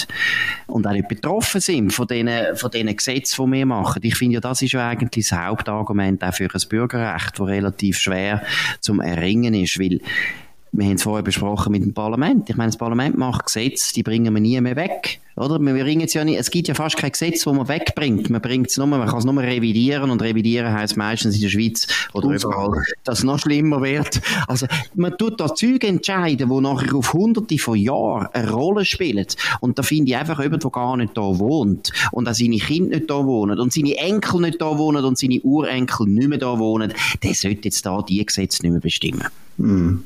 und 0.67 0.87
auch 0.87 0.91
nicht 0.91 1.07
betroffen 1.07 1.61
sind 1.61 1.93
von 1.93 2.07
diesen, 2.07 2.29
von 2.55 2.71
diesen 2.71 2.95
Gesetzen, 2.95 3.45
die 3.45 3.51
wir 3.51 3.65
machen. 3.65 4.01
Ich 4.03 4.15
finde 4.15 4.35
ja, 4.35 4.39
das 4.39 4.61
ist 4.61 4.73
ja 4.73 4.87
eigentlich 4.87 5.27
das 5.27 5.37
Hauptargument 5.37 6.23
auch 6.23 6.33
für 6.33 6.45
ein 6.45 6.69
Bürgerrecht, 6.69 7.39
das 7.39 7.47
relativ 7.47 7.97
schwer 7.97 8.43
zum 8.79 8.99
Erringen 8.99 9.53
ist, 9.53 9.79
weil 9.79 9.99
wir 10.79 10.87
haben 10.87 10.95
es 10.95 11.03
vorher 11.03 11.23
besprochen 11.23 11.71
mit 11.71 11.83
dem 11.83 11.93
Parlament. 11.93 12.49
Ich 12.49 12.55
meine, 12.55 12.69
das 12.69 12.77
Parlament 12.77 13.17
macht 13.17 13.45
Gesetze, 13.45 13.93
die 13.93 14.03
bringen 14.03 14.33
wir 14.33 14.41
nie 14.41 14.59
mehr 14.61 14.75
weg. 14.75 15.19
Oder? 15.39 15.57
Wir 15.59 15.83
bringen 15.83 16.01
es 16.01 16.13
ja 16.13 16.25
nicht, 16.25 16.37
es 16.37 16.51
gibt 16.51 16.67
ja 16.67 16.73
fast 16.73 16.97
kein 16.97 17.11
Gesetz, 17.11 17.43
das 17.43 17.53
man 17.53 17.67
wegbringt. 17.69 18.29
Man 18.29 18.41
bringt 18.41 18.69
es 18.69 18.77
nur, 18.77 18.87
man 18.87 19.07
kann 19.07 19.19
es 19.19 19.25
nur 19.25 19.41
revidieren 19.41 20.09
und 20.09 20.21
revidieren 20.21 20.73
heißt 20.73 20.97
meistens 20.97 21.35
in 21.35 21.41
der 21.41 21.49
Schweiz 21.49 21.87
oder 22.13 22.29
überall, 22.29 22.83
dass 23.05 23.19
es 23.19 23.23
noch 23.23 23.39
schlimmer 23.39 23.81
wird. 23.81 24.19
Also, 24.47 24.67
man 24.95 25.17
tut 25.17 25.39
da 25.39 25.55
Züge 25.55 25.87
entscheiden, 25.87 26.49
die 26.49 26.61
nachher 26.61 26.93
auf 26.93 27.13
hunderte 27.13 27.57
von 27.57 27.77
Jahren 27.77 28.27
eine 28.33 28.51
Rolle 28.51 28.83
spielen. 28.83 29.25
Und 29.61 29.79
da 29.79 29.83
finde 29.83 30.11
ich 30.11 30.17
einfach 30.17 30.41
jemand, 30.41 30.63
der 30.63 30.71
gar 30.71 30.97
nicht 30.97 31.15
da 31.17 31.21
wohnt 31.21 31.91
und 32.11 32.27
auch 32.27 32.33
seine 32.33 32.57
Kinder 32.57 32.97
nicht 32.97 33.09
da 33.09 33.25
wohnen 33.25 33.59
und 33.59 33.71
seine 33.71 33.95
Enkel 33.95 34.41
nicht 34.41 34.61
da 34.61 34.77
wohnen 34.77 35.05
und 35.05 35.17
seine 35.17 35.39
Urenkel 35.41 36.07
nicht 36.07 36.27
mehr 36.27 36.37
da 36.37 36.59
wohnen, 36.59 36.93
der 37.23 37.33
sollte 37.33 37.61
jetzt 37.63 37.85
da 37.85 38.01
die 38.01 38.25
Gesetze 38.25 38.63
nicht 38.63 38.71
mehr 38.71 38.81
bestimmen. 38.81 39.27
Mm. 39.57 39.99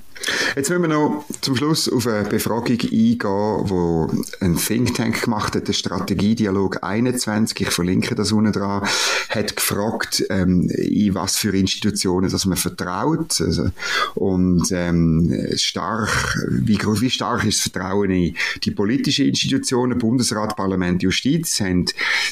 Jetzt 0.56 0.69
müssen 0.69 0.84
wir 0.84 0.89
noch 0.89 1.26
zum 1.41 1.56
Schluss 1.56 1.91
auf 1.91 2.08
eine 2.08 2.28
Befragung 2.28 2.80
eingehen, 2.80 3.19
wo 3.22 4.10
ein 4.39 4.56
Think 4.56 4.96
Tank 4.96 5.22
gemacht 5.23 5.55
hat, 5.55 5.67
der 5.67 5.73
Strategiedialog 5.73 6.83
21, 6.83 7.62
ich 7.62 7.69
verlinke 7.69 8.15
das 8.15 8.31
unten 8.31 8.51
dran, 8.51 8.88
hat 9.29 9.55
gefragt, 9.55 10.23
ähm, 10.29 10.69
in 10.69 11.15
was 11.15 11.38
für 11.38 11.55
Institutionen 11.55 12.29
dass 12.29 12.45
man 12.45 12.57
vertraut. 12.57 13.39
Also, 13.39 13.69
und 14.15 14.71
ähm, 14.71 15.47
stark, 15.55 16.38
wie, 16.49 16.77
wie 16.77 17.09
stark 17.09 17.45
ist 17.45 17.65
das 17.65 17.71
Vertrauen 17.71 18.09
in 18.12 18.36
die 18.63 18.71
politischen 18.71 19.27
Institutionen, 19.27 19.97
Bundesrat, 19.97 20.55
Parlament, 20.55 21.03
Justiz, 21.03 21.59
haben 21.62 21.86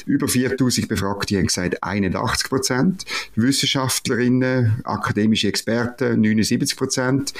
über 0.06 0.28
4000 0.28 0.88
Befragte 0.88 1.36
haben 1.36 1.46
gesagt 1.46 1.82
81 1.82 2.48
Prozent, 2.48 3.04
Wissenschaftlerinnen, 3.36 4.82
akademische 4.84 5.48
Experten 5.48 6.20
79 6.20 6.76
Prozent, 6.76 7.32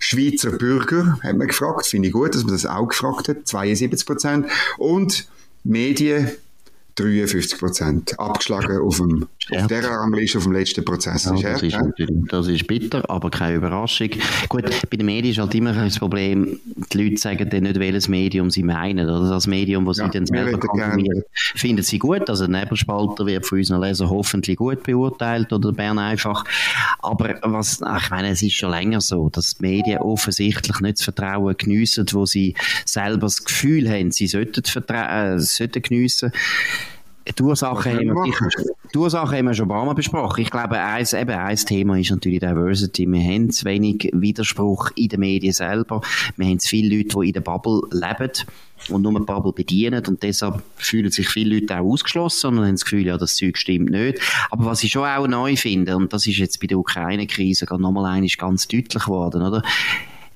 Schweizer 0.00 0.50
Bürger, 0.50 1.20
haben 1.22 1.38
wir 1.38 1.46
gefragt, 1.46 1.86
finde 1.86 2.08
ich 2.08 2.14
gut, 2.14 2.34
dass 2.34 2.42
man 2.42 2.54
das 2.54 2.66
auch 2.66 2.88
gefragt 2.88 3.28
hat, 3.28 3.46
72 3.46 4.06
Prozent. 4.06 4.46
Und 4.78 5.28
Medien, 5.62 6.30
53 7.00 7.58
Prozent. 7.58 8.18
Abgeschlagen 8.18 8.78
auf, 8.78 8.96
dem, 8.96 9.26
auf 9.54 9.66
der 9.66 9.84
Rangliste, 9.84 10.38
auf 10.38 10.44
dem 10.44 10.52
letzten 10.52 10.84
Prozess. 10.84 11.24
Ja, 11.36 11.52
das, 11.52 11.62
ist 11.62 11.78
das 12.28 12.48
ist 12.48 12.66
bitter, 12.66 13.08
aber 13.08 13.30
keine 13.30 13.56
Überraschung. 13.56 14.10
Gut, 14.48 14.64
bei 14.90 14.96
den 14.96 15.06
Medien 15.06 15.32
ist 15.32 15.38
halt 15.38 15.54
immer 15.54 15.72
das 15.72 15.98
Problem, 15.98 16.58
die 16.92 17.02
Leute 17.02 17.16
sagen 17.20 17.48
dann 17.48 17.62
nicht, 17.62 17.78
welches 17.78 18.08
Medium 18.08 18.50
sie 18.50 18.62
meinen. 18.62 19.08
Oder 19.08 19.30
das 19.30 19.46
Medium, 19.46 19.84
das 19.86 19.96
sie 19.96 20.02
ja, 20.02 20.08
dann 20.08 20.26
selber 20.26 20.58
konsumieren, 20.58 21.22
finden 21.54 21.82
sie 21.82 21.98
gut. 21.98 22.28
Also 22.28 22.46
der 22.46 22.60
Nebelspalter 22.60 23.26
wird 23.26 23.46
von 23.46 23.58
unseren 23.58 23.80
Lesern 23.80 24.10
hoffentlich 24.10 24.56
gut 24.56 24.82
beurteilt 24.82 25.52
oder 25.52 25.72
Bern 25.72 25.98
einfach. 25.98 26.44
Aber 27.00 27.36
was, 27.42 27.80
ich 27.80 28.10
meine, 28.10 28.30
es 28.30 28.42
ist 28.42 28.54
schon 28.54 28.70
länger 28.70 29.00
so, 29.00 29.28
dass 29.30 29.56
die 29.56 29.62
Medien 29.62 29.98
offensichtlich 29.98 30.80
nicht 30.80 30.98
das 30.98 31.04
Vertrauen 31.04 31.56
geniessen, 31.56 32.06
wo 32.12 32.26
sie 32.26 32.54
selber 32.84 33.26
das 33.26 33.44
Gefühl 33.44 33.88
haben, 33.88 34.10
sie 34.10 34.26
sollten, 34.26 34.62
äh, 34.92 35.38
sollten 35.38 35.82
geniessen. 35.82 36.32
Die 37.38 37.42
Ursachen, 37.42 37.92
haben 37.92 38.06
wir, 38.06 38.48
die 38.92 38.98
Ursachen 38.98 39.38
haben 39.38 39.46
wir 39.46 39.54
schon 39.54 39.66
ein 39.66 39.68
paar 39.68 39.84
Mal 39.84 39.94
besprochen. 39.94 40.42
Ich 40.42 40.50
glaube, 40.50 40.78
eins, 40.78 41.12
eben 41.12 41.30
ein 41.30 41.56
Thema 41.56 41.98
ist 41.98 42.10
natürlich 42.10 42.40
Diversity. 42.40 43.06
Wir 43.06 43.22
haben 43.22 43.50
zu 43.50 43.64
wenig 43.64 44.10
Widerspruch 44.12 44.90
in 44.96 45.08
den 45.08 45.20
Medien 45.20 45.52
selber. 45.52 46.00
Wir 46.36 46.46
haben 46.46 46.58
zu 46.58 46.68
viele 46.68 46.96
Leute, 46.96 47.20
die 47.20 47.28
in 47.28 47.32
der 47.32 47.40
Bubble 47.40 47.82
leben 47.90 48.32
und 48.88 49.02
nur 49.02 49.14
eine 49.14 49.24
Bubble 49.24 49.52
bedienen 49.52 50.02
und 50.06 50.22
deshalb 50.22 50.62
fühlen 50.76 51.10
sich 51.10 51.28
viele 51.28 51.56
Leute 51.56 51.78
auch 51.78 51.92
ausgeschlossen 51.92 52.58
und 52.58 52.64
haben 52.64 52.72
das 52.72 52.84
Gefühl, 52.84 53.06
ja, 53.06 53.18
das 53.18 53.36
Zeug 53.36 53.58
stimmt 53.58 53.90
nicht. 53.90 54.20
Aber 54.50 54.64
was 54.66 54.82
ich 54.82 54.92
schon 54.92 55.04
auch 55.04 55.26
neu 55.26 55.56
finde, 55.56 55.96
und 55.96 56.12
das 56.12 56.26
ist 56.26 56.38
jetzt 56.38 56.60
bei 56.60 56.66
der 56.66 56.78
Ukraine-Krise 56.78 57.66
nochmal 57.78 58.06
eines 58.06 58.38
ganz 58.38 58.66
deutlich 58.66 59.04
geworden, 59.04 59.42
oder? 59.42 59.62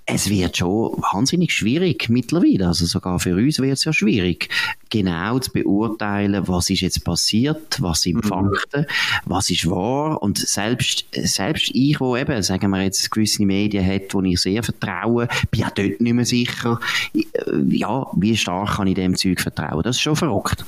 Es 0.06 0.28
wird 0.28 0.58
schon 0.58 0.92
wahnsinnig 1.12 1.52
schwierig 1.52 2.08
mittlerweile. 2.08 2.68
Also 2.68 2.84
sogar 2.84 3.18
für 3.18 3.34
uns 3.34 3.58
wird 3.58 3.72
es 3.72 3.84
ja 3.84 3.92
schwierig, 3.92 4.48
genau 4.90 5.38
zu 5.38 5.50
beurteilen, 5.50 6.46
was 6.46 6.68
ist 6.70 6.82
jetzt 6.82 7.04
passiert, 7.04 7.80
was 7.80 8.02
sind 8.02 8.16
mhm. 8.16 8.28
Fakten, 8.28 8.86
was 9.24 9.50
ist 9.50 9.68
wahr. 9.68 10.22
Und 10.22 10.38
selbst, 10.38 11.06
selbst 11.12 11.70
ich, 11.72 12.00
wo 12.00 12.16
eben, 12.16 12.42
sagen 12.42 12.70
wir 12.70 12.82
jetzt, 12.82 13.10
gewisse 13.10 13.46
Medien 13.46 13.86
hat, 13.86 14.12
wo 14.12 14.20
ich 14.22 14.40
sehr 14.40 14.62
vertraue, 14.62 15.28
bin 15.50 15.64
auch 15.64 15.70
dort 15.70 16.00
nicht 16.00 16.14
mehr 16.14 16.26
sicher, 16.26 16.80
ja, 17.68 18.06
wie 18.14 18.36
stark 18.36 18.76
kann 18.76 18.86
ich 18.86 18.94
dem 18.94 19.16
Zeug 19.16 19.40
vertrauen. 19.40 19.82
Das 19.82 19.96
ist 19.96 20.02
schon 20.02 20.16
verrückt. 20.16 20.64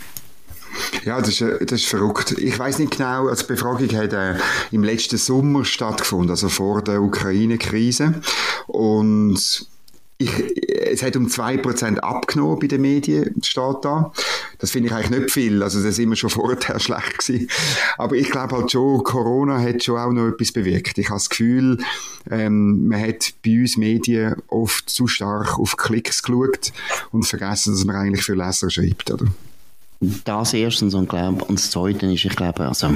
Ja, 1.04 1.18
das 1.20 1.28
ist, 1.28 1.40
äh, 1.40 1.64
das 1.64 1.80
ist 1.80 1.88
verrückt. 1.88 2.32
Ich 2.38 2.58
weiß 2.58 2.78
nicht 2.78 2.96
genau, 2.96 3.28
also 3.28 3.46
die 3.46 3.52
Befragung 3.52 3.90
hat 3.92 4.12
äh, 4.12 4.36
im 4.72 4.84
letzten 4.84 5.18
Sommer 5.18 5.64
stattgefunden, 5.64 6.30
also 6.30 6.48
vor 6.48 6.82
der 6.82 7.02
Ukraine-Krise. 7.02 8.14
Und 8.66 9.68
ich, 10.18 10.30
es 10.68 11.02
hat 11.02 11.16
um 11.16 11.26
2% 11.26 11.98
abgenommen 11.98 12.58
bei 12.58 12.66
den 12.66 12.80
Medien, 12.80 13.34
steht 13.42 13.76
da. 13.82 14.12
Das 14.58 14.70
finde 14.70 14.88
ich 14.88 14.94
eigentlich 14.94 15.20
nicht 15.20 15.30
viel. 15.30 15.62
Also, 15.62 15.78
das 15.78 15.90
ist 15.90 15.98
immer 15.98 16.16
schon 16.16 16.30
vorher 16.30 16.80
schlecht 16.80 17.18
gewesen. 17.18 17.48
Aber 17.98 18.16
ich 18.16 18.30
glaube 18.30 18.56
halt 18.56 18.72
schon, 18.72 19.02
Corona 19.04 19.60
hat 19.60 19.84
schon 19.84 19.98
auch 19.98 20.12
noch 20.12 20.28
etwas 20.28 20.52
bewirkt. 20.52 20.98
Ich 20.98 21.08
habe 21.08 21.16
das 21.16 21.28
Gefühl, 21.28 21.78
ähm, 22.30 22.88
man 22.88 23.00
hat 23.00 23.34
bei 23.44 23.60
uns 23.60 23.76
Medien 23.76 24.36
oft 24.48 24.88
zu 24.88 25.06
stark 25.06 25.58
auf 25.58 25.76
Klicks 25.76 26.22
geschaut 26.22 26.72
und 27.10 27.24
vergessen, 27.24 27.74
dass 27.74 27.84
man 27.84 27.96
eigentlich 27.96 28.24
für 28.24 28.34
Leser 28.34 28.70
schreibt, 28.70 29.10
oder? 29.10 29.26
Das 30.00 30.52
erstens 30.52 30.94
und, 30.94 31.08
glaub, 31.08 31.48
und 31.48 31.58
das 31.58 31.70
Zweite 31.70 32.06
ist, 32.06 32.24
ich 32.24 32.36
glaube, 32.36 32.66
also, 32.66 32.90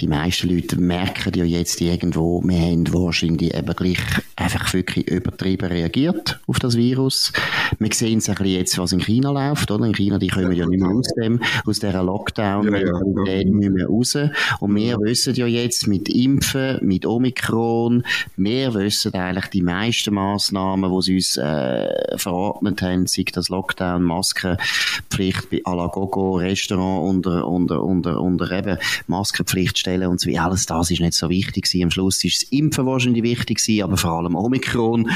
die 0.00 0.06
meisten 0.06 0.48
Leute 0.48 0.76
merken 0.76 1.34
ja 1.34 1.44
jetzt 1.44 1.80
irgendwo, 1.80 2.42
wir 2.44 2.58
haben 2.58 2.92
wahrscheinlich 2.92 3.54
eben 3.54 3.74
gleich 3.74 3.98
einfach 4.46 4.72
wirklich 4.74 5.08
übertrieben 5.08 5.66
reagiert 5.66 6.40
auf 6.46 6.58
das 6.58 6.76
Virus. 6.76 7.32
Wir 7.78 7.92
sehen 7.92 8.18
es 8.18 8.28
ein 8.28 8.36
bisschen 8.36 8.52
jetzt, 8.52 8.78
was 8.78 8.92
in 8.92 9.00
China 9.00 9.30
läuft, 9.30 9.70
oder? 9.70 9.84
In 9.84 9.94
China, 9.94 10.18
die 10.18 10.28
kommen 10.28 10.52
ja 10.52 10.66
nicht 10.66 10.80
mehr 10.80 10.90
aus 10.90 11.08
dem, 11.20 11.40
aus 11.64 11.80
dieser 11.80 12.02
Lockdown-Mentalität 12.02 13.26
ja, 13.26 13.50
ja. 13.50 13.56
nicht 13.56 13.70
mehr 13.70 13.86
raus. 13.86 14.16
Und 14.60 14.74
wir 14.76 14.98
wissen 15.00 15.34
ja 15.34 15.46
jetzt 15.46 15.86
mit 15.88 16.08
Impfen, 16.08 16.78
mit 16.82 17.06
Omikron, 17.06 18.04
wir 18.36 18.74
wissen 18.74 19.14
eigentlich 19.14 19.46
die 19.46 19.62
meisten 19.62 20.14
Massnahmen, 20.14 20.92
die 20.92 21.02
sie 21.02 21.14
uns 21.16 21.36
äh, 21.36 22.16
verordnet 22.16 22.82
haben, 22.82 23.06
sei 23.06 23.24
das 23.32 23.48
Lockdown, 23.48 24.02
Maskenpflicht 24.02 25.50
bei 25.50 25.62
à 25.64 25.74
la 25.74 25.88
Gogo, 25.88 26.36
Restaurant 26.36 27.08
unter, 27.08 27.46
unter, 27.48 27.82
unter, 27.82 28.20
unter 28.20 28.50
eben 28.52 28.78
Maskenpflicht 29.08 29.78
stellen 29.78 30.08
und 30.08 30.20
so 30.20 30.30
alles 30.38 30.66
das 30.66 30.90
ist 30.90 31.00
nicht 31.00 31.14
so 31.14 31.28
wichtig 31.28 31.64
gewesen. 31.64 31.84
Am 31.84 31.90
Schluss 31.90 32.22
ist 32.22 32.42
das 32.42 32.50
Impfen 32.50 32.86
wahrscheinlich 32.86 33.22
wichtig 33.22 33.58
gewesen, 33.58 33.82
aber 33.82 33.96
vor 33.96 34.12
allem 34.12 34.35
Omikron 34.36 35.10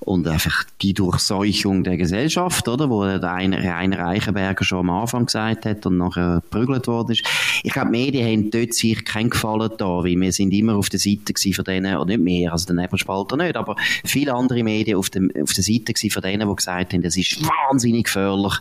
und 0.00 0.28
einfach 0.28 0.64
die 0.82 0.94
Durchseuchung 0.94 1.84
der 1.84 1.96
Gesellschaft, 1.96 2.68
oder? 2.68 2.88
Wo 2.90 3.04
der 3.04 3.22
Rainer 3.22 3.98
Reichenberger 3.98 4.64
schon 4.64 4.80
am 4.80 4.90
Anfang 4.90 5.26
gesagt 5.26 5.64
hat 5.66 5.86
und 5.86 5.98
nachher 5.98 6.42
geprügelt 6.42 6.86
worden 6.86 7.12
ist. 7.12 7.24
Ich 7.62 7.72
glaube, 7.72 7.90
die 7.92 7.98
Medien 7.98 8.26
haben 8.26 8.50
dort 8.50 8.74
sich 8.74 9.04
keinen 9.04 9.30
Gefallen 9.30 9.70
da, 9.78 10.04
weil 10.04 10.20
wir 10.20 10.32
sind 10.32 10.52
immer 10.52 10.76
auf 10.76 10.88
der 10.88 11.00
Seite 11.00 11.34
von 11.52 11.64
denen, 11.64 11.96
oder 11.96 12.06
nicht 12.06 12.22
mehr, 12.22 12.52
also 12.52 12.66
der 12.66 12.76
Nebelspalter 12.76 13.36
nicht, 13.36 13.56
aber 13.56 13.76
viele 14.04 14.34
andere 14.34 14.62
Medien 14.62 14.98
auf, 14.98 15.10
dem, 15.10 15.30
auf 15.42 15.52
der 15.52 15.64
Seite 15.64 15.92
von 16.10 16.22
denen, 16.22 16.48
die 16.48 16.56
gesagt 16.56 16.92
haben, 16.92 17.02
das 17.02 17.16
ist 17.16 17.40
wahnsinnig 17.42 18.04
gefährlich. 18.04 18.54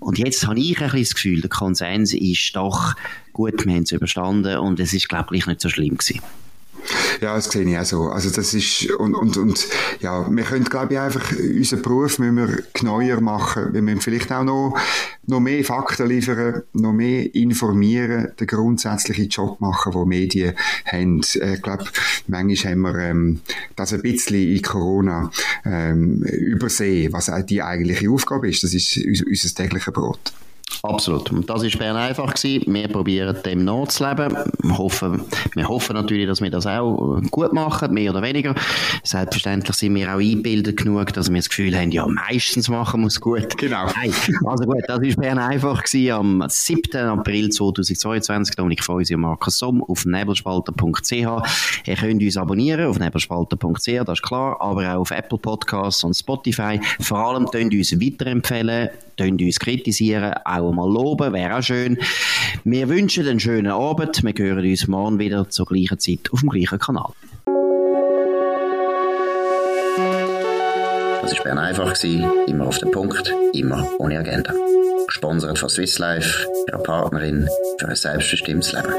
Und 0.00 0.18
jetzt 0.18 0.46
habe 0.46 0.58
ich 0.58 0.78
ein 0.78 0.84
bisschen 0.84 1.02
das 1.02 1.14
Gefühl, 1.14 1.40
der 1.40 1.50
Konsens 1.50 2.12
ist 2.12 2.56
doch, 2.56 2.94
gut, 3.32 3.64
wir 3.64 3.74
haben 3.74 3.82
es 3.82 3.92
überstanden 3.92 4.58
und 4.58 4.80
es 4.80 4.92
ist, 4.92 5.08
glaube 5.08 5.36
ich, 5.36 5.46
nicht 5.46 5.60
so 5.60 5.68
schlimm 5.68 5.96
gewesen. 5.96 6.20
Ja, 7.20 7.34
das 7.34 7.46
sehe 7.46 7.62
ich 7.62 7.78
auch 7.78 7.84
so. 7.84 8.02
Also 8.08 8.30
das 8.30 8.54
ist, 8.54 8.90
und, 8.92 9.14
und, 9.14 9.36
und 9.36 9.66
ja, 10.00 10.26
wir 10.28 10.44
können, 10.44 10.64
glaube 10.64 10.94
ich, 10.94 11.00
einfach 11.00 11.32
unseren 11.32 11.82
Beruf 11.82 12.18
müssen 12.18 12.36
wir 12.36 12.62
genauer 12.72 13.20
machen. 13.20 13.72
Wir 13.72 13.82
müssen 13.82 14.00
vielleicht 14.00 14.32
auch 14.32 14.44
noch, 14.44 14.76
noch 15.26 15.40
mehr 15.40 15.64
Fakten 15.64 16.08
liefern, 16.08 16.62
noch 16.72 16.92
mehr 16.92 17.34
informieren, 17.34 18.32
den 18.38 18.46
grundsätzlichen 18.46 19.28
Job 19.28 19.60
machen, 19.60 19.92
den 19.92 20.08
Medien 20.08 20.54
haben. 20.84 21.20
Ich 21.20 21.62
glaube, 21.62 21.84
manchmal 22.26 22.72
haben 22.72 22.80
wir 22.80 22.98
ähm, 22.98 23.40
das 23.76 23.92
ein 23.92 24.02
bisschen 24.02 24.54
in 24.54 24.62
Corona 24.62 25.30
ähm, 25.64 26.22
übersehen, 26.22 27.12
was 27.12 27.30
auch 27.30 27.42
die 27.42 27.62
eigentliche 27.62 28.10
Aufgabe 28.10 28.48
ist. 28.48 28.64
Das 28.64 28.74
ist 28.74 28.96
unser 28.96 29.54
tägliches 29.54 29.92
Brot. 29.92 30.32
Absolut. 30.82 31.30
Und 31.30 31.48
das 31.48 31.62
war 31.62 31.78
Bern 31.78 31.96
einfach 31.96 32.34
gewesen. 32.34 32.72
Wir 32.72 32.88
probieren 32.88 33.36
dem 33.44 33.64
nachzuleben. 33.64 34.36
Wir 34.62 34.78
hoffen, 34.78 35.22
wir 35.54 35.68
hoffen 35.68 35.94
natürlich, 35.94 36.26
dass 36.26 36.40
wir 36.40 36.50
das 36.50 36.66
auch 36.66 37.20
gut 37.30 37.52
machen, 37.52 37.92
mehr 37.92 38.10
oder 38.10 38.22
weniger. 38.22 38.54
Selbstverständlich 39.02 39.76
sind 39.76 39.94
wir 39.94 40.08
auch 40.08 40.18
eingebildet 40.18 40.76
genug, 40.76 41.12
dass 41.12 41.30
wir 41.30 41.36
das 41.36 41.48
Gefühl 41.48 41.76
haben, 41.76 41.90
ja, 41.90 42.06
meistens 42.06 42.68
machen 42.68 43.00
wir 43.00 43.06
es 43.08 43.20
gut. 43.20 43.56
Genau. 43.58 43.86
Nein. 43.86 44.12
Also 44.44 44.64
gut, 44.64 44.82
das 44.86 45.00
war 45.00 45.16
Bern 45.16 45.38
einfach 45.38 45.82
gewesen, 45.82 46.12
am 46.12 46.44
7. 46.48 46.96
April 46.96 47.50
2022. 47.50 48.56
Dominik 48.56 48.84
Feusi 48.84 49.14
und 49.14 49.22
Markus 49.22 49.58
Somm 49.58 49.82
auf 49.82 50.04
nebelspalter.ch. 50.04 51.12
Ihr 51.12 51.96
könnt 51.96 52.22
uns 52.22 52.36
abonnieren 52.36 52.86
auf 52.86 52.98
nebelspalter.ch, 52.98 54.04
das 54.04 54.18
ist 54.18 54.22
klar, 54.22 54.60
aber 54.60 54.94
auch 54.94 55.00
auf 55.00 55.10
Apple 55.10 55.38
Podcasts 55.38 56.04
und 56.04 56.14
Spotify. 56.14 56.80
Vor 57.00 57.18
allem 57.18 57.46
könnt 57.50 57.72
ihr 57.72 57.78
uns 57.78 57.92
weiterempfehlen 58.00 58.90
könnt 59.16 59.40
uns 59.40 59.58
kritisieren, 59.60 60.34
auch 60.62 60.72
mal 60.72 60.90
loben, 60.90 61.32
wäre 61.32 61.56
auch 61.56 61.62
schön. 61.62 61.98
Wir 62.64 62.88
wünschen 62.88 63.26
einen 63.26 63.40
schönen 63.40 63.72
Abend. 63.72 64.22
Wir 64.22 64.32
hören 64.36 64.64
uns 64.64 64.88
morgen 64.88 65.18
wieder 65.18 65.48
zur 65.50 65.66
gleichen 65.66 65.98
Zeit 65.98 66.30
auf 66.32 66.40
dem 66.40 66.50
gleichen 66.50 66.78
Kanal. 66.78 67.12
Das 71.22 71.36
war 71.38 71.44
Bern 71.44 71.58
einfach, 71.58 71.94
immer 72.04 72.66
auf 72.66 72.78
den 72.78 72.90
Punkt, 72.90 73.34
immer 73.52 73.86
ohne 73.98 74.18
Agenda. 74.18 74.52
Gesponsert 75.06 75.58
von 75.58 75.68
Swiss 75.68 75.98
Life, 75.98 76.46
ihrer 76.68 76.82
Partnerin 76.82 77.48
für 77.78 77.88
ein 77.88 77.96
selbstbestimmtes 77.96 78.72
Leben. 78.72 78.92